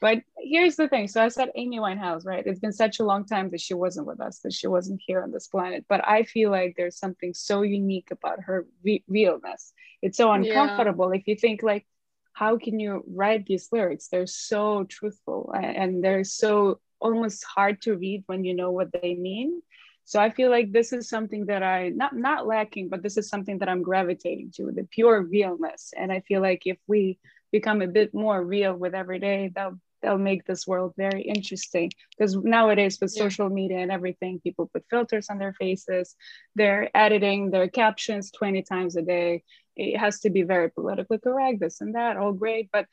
But 0.00 0.22
here's 0.38 0.76
the 0.76 0.88
thing. 0.88 1.08
So 1.08 1.22
I 1.22 1.28
said 1.28 1.50
Amy 1.54 1.78
Winehouse, 1.78 2.24
right? 2.24 2.46
It's 2.46 2.60
been 2.60 2.72
such 2.72 3.00
a 3.00 3.04
long 3.04 3.26
time 3.26 3.50
that 3.50 3.60
she 3.60 3.74
wasn't 3.74 4.06
with 4.06 4.20
us, 4.20 4.38
that 4.40 4.54
she 4.54 4.66
wasn't 4.66 5.00
here 5.06 5.22
on 5.22 5.30
this 5.30 5.46
planet. 5.46 5.84
But 5.88 6.06
I 6.08 6.22
feel 6.22 6.50
like 6.50 6.74
there's 6.76 6.96
something 6.96 7.34
so 7.34 7.62
unique 7.62 8.10
about 8.10 8.40
her 8.44 8.66
re- 8.82 9.04
realness. 9.08 9.72
It's 10.00 10.16
so 10.16 10.32
uncomfortable 10.32 11.12
yeah. 11.12 11.20
if 11.20 11.28
you 11.28 11.36
think 11.36 11.62
like, 11.62 11.86
how 12.32 12.56
can 12.56 12.80
you 12.80 13.04
write 13.06 13.44
these 13.44 13.68
lyrics? 13.70 14.08
They're 14.08 14.26
so 14.26 14.84
truthful 14.84 15.52
and 15.54 16.02
they're 16.02 16.24
so 16.24 16.80
almost 16.98 17.44
hard 17.44 17.82
to 17.82 17.96
read 17.96 18.22
when 18.26 18.44
you 18.44 18.54
know 18.54 18.70
what 18.70 18.92
they 18.92 19.14
mean. 19.14 19.60
So 20.04 20.18
I 20.18 20.30
feel 20.30 20.50
like 20.50 20.72
this 20.72 20.92
is 20.94 21.08
something 21.08 21.46
that 21.46 21.62
I 21.62 21.90
not 21.90 22.16
not 22.16 22.46
lacking, 22.46 22.88
but 22.88 23.02
this 23.02 23.18
is 23.18 23.28
something 23.28 23.58
that 23.58 23.68
I'm 23.68 23.82
gravitating 23.82 24.52
to, 24.56 24.72
the 24.72 24.84
pure 24.84 25.20
realness. 25.22 25.92
And 25.96 26.10
I 26.10 26.20
feel 26.20 26.40
like 26.40 26.62
if 26.64 26.78
we 26.86 27.18
become 27.52 27.82
a 27.82 27.86
bit 27.86 28.14
more 28.14 28.42
real 28.42 28.74
with 28.74 28.94
every 28.94 29.18
day, 29.18 29.52
that 29.54 29.70
that'll 30.00 30.18
make 30.18 30.44
this 30.44 30.66
world 30.66 30.94
very 30.96 31.22
interesting. 31.22 31.90
Because 32.16 32.36
nowadays 32.36 32.98
with 33.00 33.12
yeah. 33.14 33.22
social 33.22 33.48
media 33.48 33.78
and 33.78 33.92
everything 33.92 34.40
people 34.40 34.70
put 34.72 34.84
filters 34.90 35.28
on 35.30 35.38
their 35.38 35.52
faces. 35.54 36.16
They're 36.54 36.90
editing 36.96 37.50
their 37.50 37.68
captions 37.68 38.30
20 38.30 38.62
times 38.62 38.96
a 38.96 39.02
day. 39.02 39.42
It 39.76 39.98
has 39.98 40.20
to 40.20 40.30
be 40.30 40.42
very 40.42 40.70
politically 40.70 41.18
correct 41.18 41.60
this 41.60 41.80
and 41.80 41.94
that 41.94 42.16
all 42.16 42.32
great. 42.32 42.70
But 42.72 42.86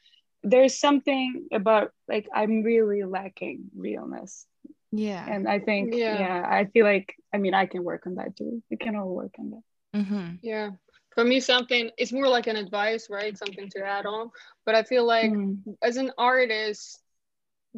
there's 0.43 0.79
something 0.79 1.47
about 1.51 1.91
like 2.07 2.27
i'm 2.33 2.63
really 2.63 3.03
lacking 3.03 3.65
realness. 3.75 4.45
Yeah. 4.91 5.25
And 5.27 5.47
i 5.47 5.59
think 5.59 5.93
yeah, 5.93 6.19
yeah 6.19 6.47
i 6.49 6.65
feel 6.65 6.85
like 6.85 7.15
i 7.33 7.37
mean 7.37 7.53
i 7.53 7.65
can 7.65 7.83
work 7.83 8.07
on 8.07 8.15
that 8.15 8.37
too. 8.37 8.63
We 8.69 8.77
can 8.77 8.95
all 8.95 9.09
work 9.09 9.33
on 9.39 9.49
that. 9.51 9.99
Mm-hmm. 9.99 10.35
yeah 10.41 10.71
for 11.17 11.23
me 11.23 11.39
something 11.39 11.89
it's 11.97 12.13
more 12.13 12.27
like 12.27 12.45
an 12.45 12.55
advice 12.55 13.09
right 13.09 13.35
something 13.35 13.67
to 13.71 13.83
add 13.83 14.05
on 14.05 14.29
but 14.67 14.75
i 14.75 14.83
feel 14.83 15.03
like 15.03 15.31
mm. 15.31 15.57
as 15.81 15.97
an 15.97 16.11
artist 16.15 16.99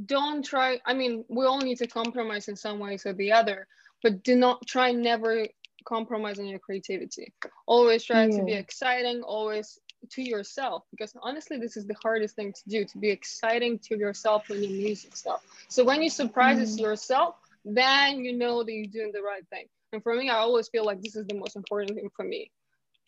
don't 0.06 0.43
try 0.43 0.78
i 0.86 0.93
mean 0.93 1.23
we 1.30 1.45
all 1.45 1.62
need 1.62 1.78
to 1.78 1.88
compromise 1.88 2.49
in 2.49 2.58
some 2.58 2.80
ways 2.80 3.06
or 3.06 3.13
the 3.13 3.32
other 3.32 3.65
but 4.04 4.23
do 4.23 4.36
not 4.36 4.67
try 4.67 4.91
never 4.91 5.47
compromise 5.86 6.38
on 6.38 6.47
your 6.47 6.60
creativity 6.60 7.32
always 7.65 8.04
try 8.04 8.25
yeah. 8.25 8.38
to 8.38 8.43
be 8.43 8.52
exciting 8.52 9.21
always 9.23 9.80
to 10.12 10.21
yourself 10.21 10.84
because 10.91 11.13
honestly 11.21 11.58
this 11.58 11.78
is 11.78 11.86
the 11.86 11.95
hardest 12.04 12.36
thing 12.36 12.52
to 12.52 12.63
do 12.67 12.84
to 12.84 12.97
be 12.97 13.10
exciting 13.10 13.80
to 13.80 13.97
yourself 13.97 14.49
when 14.49 14.62
you 14.62 14.69
music 14.69 15.15
stuff 15.15 15.45
so 15.69 15.82
when 15.82 16.02
you 16.02 16.10
surprises 16.10 16.75
mm. 16.75 16.82
yourself 16.82 17.36
then 17.63 18.19
you 18.19 18.34
know 18.34 18.65
that 18.65 18.73
you're 18.73 18.86
doing 18.88 19.13
the 19.13 19.21
right 19.21 19.47
thing 19.49 19.65
and 19.93 20.04
for 20.04 20.13
me 20.13 20.30
i 20.30 20.36
always 20.36 20.67
feel 20.67 20.84
like 20.84 21.02
this 21.02 21.15
is 21.15 21.25
the 21.28 21.36
most 21.36 21.56
important 21.56 21.95
thing 21.95 22.10
for 22.13 22.25
me 22.25 22.52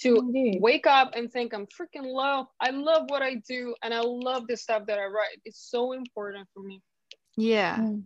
to 0.02 0.18
Indeed. 0.18 0.62
wake 0.62 0.88
up 0.88 1.16
and 1.16 1.32
think 1.32 1.54
I'm 1.54 1.68
freaking 1.68 2.06
low. 2.06 2.48
I 2.60 2.72
love 2.72 3.10
what 3.10 3.22
I 3.22 3.36
do 3.48 3.76
and 3.84 3.94
I 3.94 4.02
love 4.02 4.48
the 4.48 4.58
stuff 4.58 4.84
that 4.88 5.00
I 5.00 5.06
write. 5.06 5.40
It's 5.46 5.70
so 5.70 5.94
important 5.94 6.48
for 6.54 6.64
me. 6.64 6.82
Yeah. 7.38 7.78
Mm. 7.78 8.04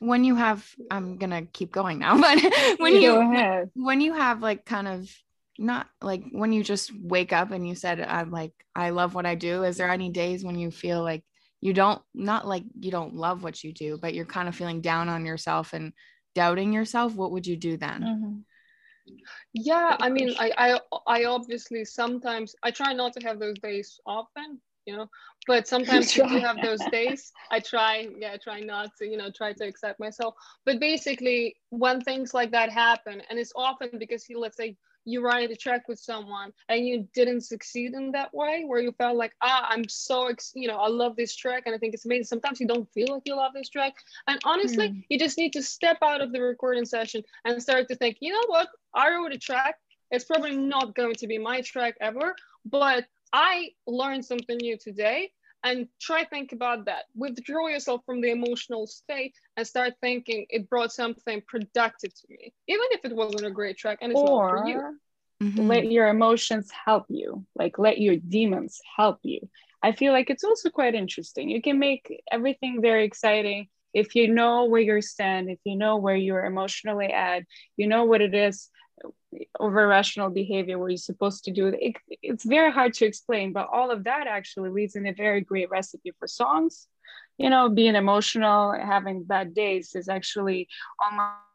when 0.00 0.24
you 0.24 0.34
have 0.34 0.68
i'm 0.90 1.16
gonna 1.16 1.42
keep 1.52 1.70
going 1.70 2.00
now 2.00 2.20
but 2.20 2.42
when 2.78 2.94
you, 2.94 3.22
you 3.22 3.70
when 3.74 4.00
you 4.00 4.12
have 4.12 4.42
like 4.42 4.64
kind 4.64 4.88
of 4.88 5.08
not 5.58 5.86
like 6.02 6.24
when 6.32 6.52
you 6.52 6.64
just 6.64 6.90
wake 7.00 7.32
up 7.32 7.52
and 7.52 7.66
you 7.66 7.74
said 7.76 8.00
i'm 8.00 8.30
like 8.30 8.52
i 8.74 8.90
love 8.90 9.14
what 9.14 9.24
i 9.24 9.36
do 9.36 9.62
is 9.62 9.76
there 9.76 9.88
any 9.88 10.10
days 10.10 10.44
when 10.44 10.58
you 10.58 10.70
feel 10.70 11.02
like 11.02 11.22
you 11.60 11.72
don't 11.72 12.02
not 12.12 12.46
like 12.46 12.64
you 12.80 12.90
don't 12.90 13.14
love 13.14 13.44
what 13.44 13.62
you 13.62 13.72
do 13.72 13.96
but 13.96 14.14
you're 14.14 14.26
kind 14.26 14.48
of 14.48 14.56
feeling 14.56 14.80
down 14.80 15.08
on 15.08 15.24
yourself 15.24 15.72
and 15.72 15.92
doubting 16.34 16.72
yourself 16.72 17.14
what 17.14 17.30
would 17.30 17.46
you 17.46 17.56
do 17.56 17.76
then 17.76 18.02
mm-hmm. 18.02 18.38
Yeah 19.52 19.96
i 20.00 20.08
mean 20.08 20.34
I, 20.38 20.52
I 20.56 20.80
i 21.06 21.24
obviously 21.24 21.84
sometimes 21.84 22.54
i 22.62 22.70
try 22.70 22.92
not 22.92 23.12
to 23.14 23.26
have 23.26 23.38
those 23.38 23.58
days 23.58 24.00
often 24.06 24.60
you 24.86 24.96
know? 24.96 25.08
But 25.46 25.68
sometimes 25.74 26.16
you 26.16 26.24
have 26.24 26.60
those 26.62 26.80
days 26.90 27.32
i 27.50 27.60
try 27.60 28.08
yeah 28.18 28.32
I 28.34 28.36
try 28.36 28.60
not 28.60 28.90
to 28.98 29.06
you 29.06 29.16
know 29.16 29.30
try 29.30 29.52
to 29.52 29.64
accept 29.64 30.00
myself. 30.00 30.34
But 30.64 30.80
basically 30.80 31.56
when 31.70 32.00
things 32.00 32.34
like 32.34 32.50
that 32.52 32.70
happen 32.70 33.22
and 33.28 33.38
it's 33.38 33.52
often 33.56 33.90
because 33.98 34.28
you 34.28 34.38
let's 34.40 34.56
say 34.56 34.76
you 35.06 35.20
write 35.20 35.50
a 35.50 35.56
track 35.56 35.86
with 35.86 35.98
someone 35.98 36.50
and 36.68 36.86
you 36.86 37.06
didn't 37.14 37.42
succeed 37.42 37.92
in 37.92 38.10
that 38.12 38.32
way 38.32 38.64
where 38.66 38.80
you 38.80 38.92
felt 38.92 39.16
like 39.16 39.34
ah 39.42 39.66
i'm 39.68 39.86
so 39.88 40.28
ex- 40.28 40.52
you 40.54 40.66
know 40.66 40.78
i 40.78 40.88
love 40.88 41.14
this 41.16 41.36
track 41.36 41.64
and 41.66 41.74
i 41.74 41.78
think 41.78 41.94
it's 41.94 42.06
amazing. 42.06 42.24
Sometimes 42.24 42.60
you 42.60 42.66
don't 42.66 42.90
feel 42.92 43.08
like 43.10 43.22
you 43.26 43.36
love 43.36 43.52
this 43.54 43.68
track 43.68 43.94
and 44.26 44.38
honestly 44.44 44.88
mm. 44.88 45.04
you 45.08 45.18
just 45.18 45.36
need 45.36 45.52
to 45.52 45.62
step 45.62 45.98
out 46.02 46.20
of 46.20 46.32
the 46.32 46.40
recording 46.40 46.86
session 46.86 47.22
and 47.44 47.62
start 47.62 47.88
to 47.88 47.96
think 47.96 48.16
you 48.20 48.32
know 48.32 48.46
what? 48.46 48.68
I 48.94 49.10
wrote 49.10 49.34
a 49.34 49.38
track. 49.38 49.76
It's 50.10 50.24
probably 50.24 50.56
not 50.56 50.94
going 50.94 51.16
to 51.16 51.26
be 51.26 51.38
my 51.38 51.60
track 51.60 51.96
ever 52.00 52.34
but 52.64 53.04
I 53.32 53.70
learned 53.86 54.24
something 54.24 54.56
new 54.56 54.76
today 54.78 55.30
and 55.64 55.88
try 56.00 56.24
think 56.24 56.52
about 56.52 56.84
that. 56.84 57.04
Withdraw 57.16 57.68
yourself 57.68 58.02
from 58.04 58.20
the 58.20 58.30
emotional 58.30 58.86
state 58.86 59.34
and 59.56 59.66
start 59.66 59.94
thinking 60.02 60.46
it 60.50 60.68
brought 60.68 60.92
something 60.92 61.42
productive 61.46 62.14
to 62.14 62.26
me, 62.28 62.52
even 62.68 62.86
if 62.90 63.04
it 63.04 63.16
wasn't 63.16 63.46
a 63.46 63.50
great 63.50 63.78
track 63.78 63.98
and 64.02 64.12
it's 64.12 64.20
or, 64.20 64.26
not 64.26 64.50
for 64.50 64.68
you. 64.68 64.98
Mm-hmm. 65.42 65.66
Let 65.66 65.90
your 65.90 66.08
emotions 66.08 66.70
help 66.84 67.06
you, 67.08 67.44
like 67.56 67.78
let 67.78 67.98
your 67.98 68.16
demons 68.16 68.80
help 68.96 69.18
you. 69.22 69.40
I 69.82 69.92
feel 69.92 70.12
like 70.12 70.30
it's 70.30 70.44
also 70.44 70.70
quite 70.70 70.94
interesting. 70.94 71.50
You 71.50 71.60
can 71.60 71.78
make 71.78 72.22
everything 72.30 72.80
very 72.80 73.04
exciting 73.04 73.68
if 73.92 74.14
you 74.14 74.32
know 74.32 74.64
where 74.64 74.80
you 74.80 75.00
stand, 75.00 75.50
if 75.50 75.58
you 75.64 75.76
know 75.76 75.96
where 75.96 76.16
you're 76.16 76.44
emotionally 76.44 77.12
at, 77.12 77.44
you 77.76 77.86
know 77.86 78.04
what 78.04 78.20
it 78.20 78.34
is 78.34 78.70
over 79.58 79.86
rational 79.86 80.30
behavior 80.30 80.78
where 80.78 80.90
you're 80.90 80.96
supposed 80.96 81.44
to 81.44 81.50
do 81.50 81.68
it. 81.68 81.96
It's 82.22 82.44
very 82.44 82.70
hard 82.72 82.94
to 82.94 83.06
explain, 83.06 83.52
but 83.52 83.68
all 83.72 83.90
of 83.90 84.04
that 84.04 84.26
actually 84.26 84.70
leads 84.70 84.96
in 84.96 85.06
a 85.06 85.12
very 85.12 85.40
great 85.40 85.70
recipe 85.70 86.12
for 86.18 86.26
songs. 86.26 86.88
You 87.38 87.50
know, 87.50 87.68
being 87.68 87.96
emotional, 87.96 88.72
having 88.72 89.24
bad 89.24 89.54
days 89.54 89.94
is 89.94 90.08
actually 90.08 90.68
almost 91.02 91.53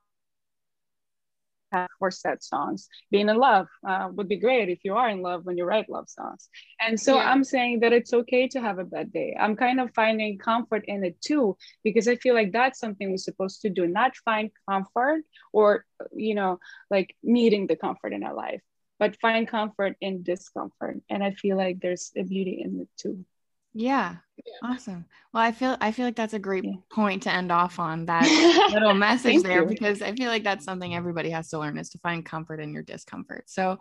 for 1.99 2.12
sad 2.12 2.41
songs. 2.43 2.88
Being 3.12 3.29
in 3.29 3.38
love 3.38 3.67
uh, 3.88 4.10
would 4.13 4.27
be 4.27 4.38
great 4.38 4.69
if 4.69 4.79
you 4.84 4.95
are 4.95 5.10
in 5.10 5.21
love 5.21 5.45
when 5.45 5.58
you 5.58 5.65
write 5.65 5.89
love 5.89 6.10
songs. 6.10 6.49
And 6.79 6.99
so 6.99 7.15
yeah. 7.15 7.29
I'm 7.29 7.43
saying 7.43 7.82
that 7.82 7.93
it's 7.93 8.13
okay 8.13 8.47
to 8.49 8.62
have 8.62 8.79
a 8.79 8.84
bad 8.84 9.12
day. 9.12 9.36
I'm 9.39 9.55
kind 9.55 9.79
of 9.79 9.93
finding 9.93 10.38
comfort 10.38 10.86
in 10.88 11.03
it 11.03 11.21
too, 11.21 11.58
because 11.84 12.08
I 12.08 12.15
feel 12.15 12.36
like 12.36 12.51
that's 12.51 12.79
something 12.79 13.10
we're 13.10 13.17
supposed 13.17 13.62
to 13.62 13.69
do, 13.69 13.88
not 13.88 14.15
find 14.17 14.51
comfort 14.69 15.21
or, 15.53 15.86
you 16.15 16.36
know, 16.36 16.60
like 16.89 17.15
needing 17.23 17.67
the 17.67 17.75
comfort 17.75 18.13
in 18.13 18.23
our 18.23 18.34
life, 18.34 18.62
but 18.97 19.19
find 19.19 19.47
comfort 19.47 19.95
in 20.01 20.23
discomfort. 20.23 20.97
And 21.10 21.23
I 21.23 21.32
feel 21.32 21.58
like 21.58 21.79
there's 21.79 22.12
a 22.17 22.23
beauty 22.23 22.62
in 22.63 22.82
it 22.82 22.89
too. 22.97 23.25
Yeah. 23.73 24.15
yeah. 24.38 24.69
Awesome. 24.69 25.05
Well, 25.34 25.43
I 25.43 25.51
feel 25.51 25.77
I 25.79 25.91
feel 25.91 26.05
like 26.05 26.15
that's 26.15 26.34
a 26.34 26.39
great 26.39 26.63
yeah. 26.63 26.73
point 26.91 27.23
to 27.23 27.34
end 27.34 27.51
off 27.51 27.79
on 27.79 28.05
that 28.08 28.69
little 28.73 28.93
message 28.93 29.43
there 29.43 29.62
you. 29.62 29.67
because 29.67 30.01
I 30.01 30.13
feel 30.13 30.27
like 30.27 30.43
that's 30.43 30.65
something 30.65 30.95
everybody 30.95 31.29
has 31.29 31.49
to 31.49 31.60
learn 31.60 31.77
is 31.77 31.89
to 31.89 31.99
find 31.99 32.25
comfort 32.25 32.60
in 32.60 32.73
your 32.73 32.84
discomfort. 32.84 33.43
So 33.47 33.79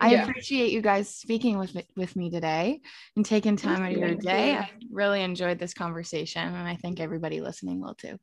I 0.00 0.12
yeah. 0.12 0.24
appreciate 0.24 0.72
you 0.72 0.80
guys 0.82 1.14
speaking 1.14 1.58
with 1.58 1.74
me, 1.74 1.86
with 1.96 2.16
me 2.16 2.30
today 2.30 2.80
and 3.16 3.24
taking 3.24 3.56
time 3.56 3.82
out 3.82 3.92
of 3.92 3.98
your 3.98 4.14
day. 4.16 4.56
I 4.56 4.70
really 4.90 5.22
enjoyed 5.22 5.58
this 5.58 5.74
conversation 5.74 6.42
and 6.42 6.68
I 6.68 6.76
think 6.76 6.98
everybody 6.98 7.40
listening 7.40 7.80
will 7.80 7.94
too. 7.94 8.18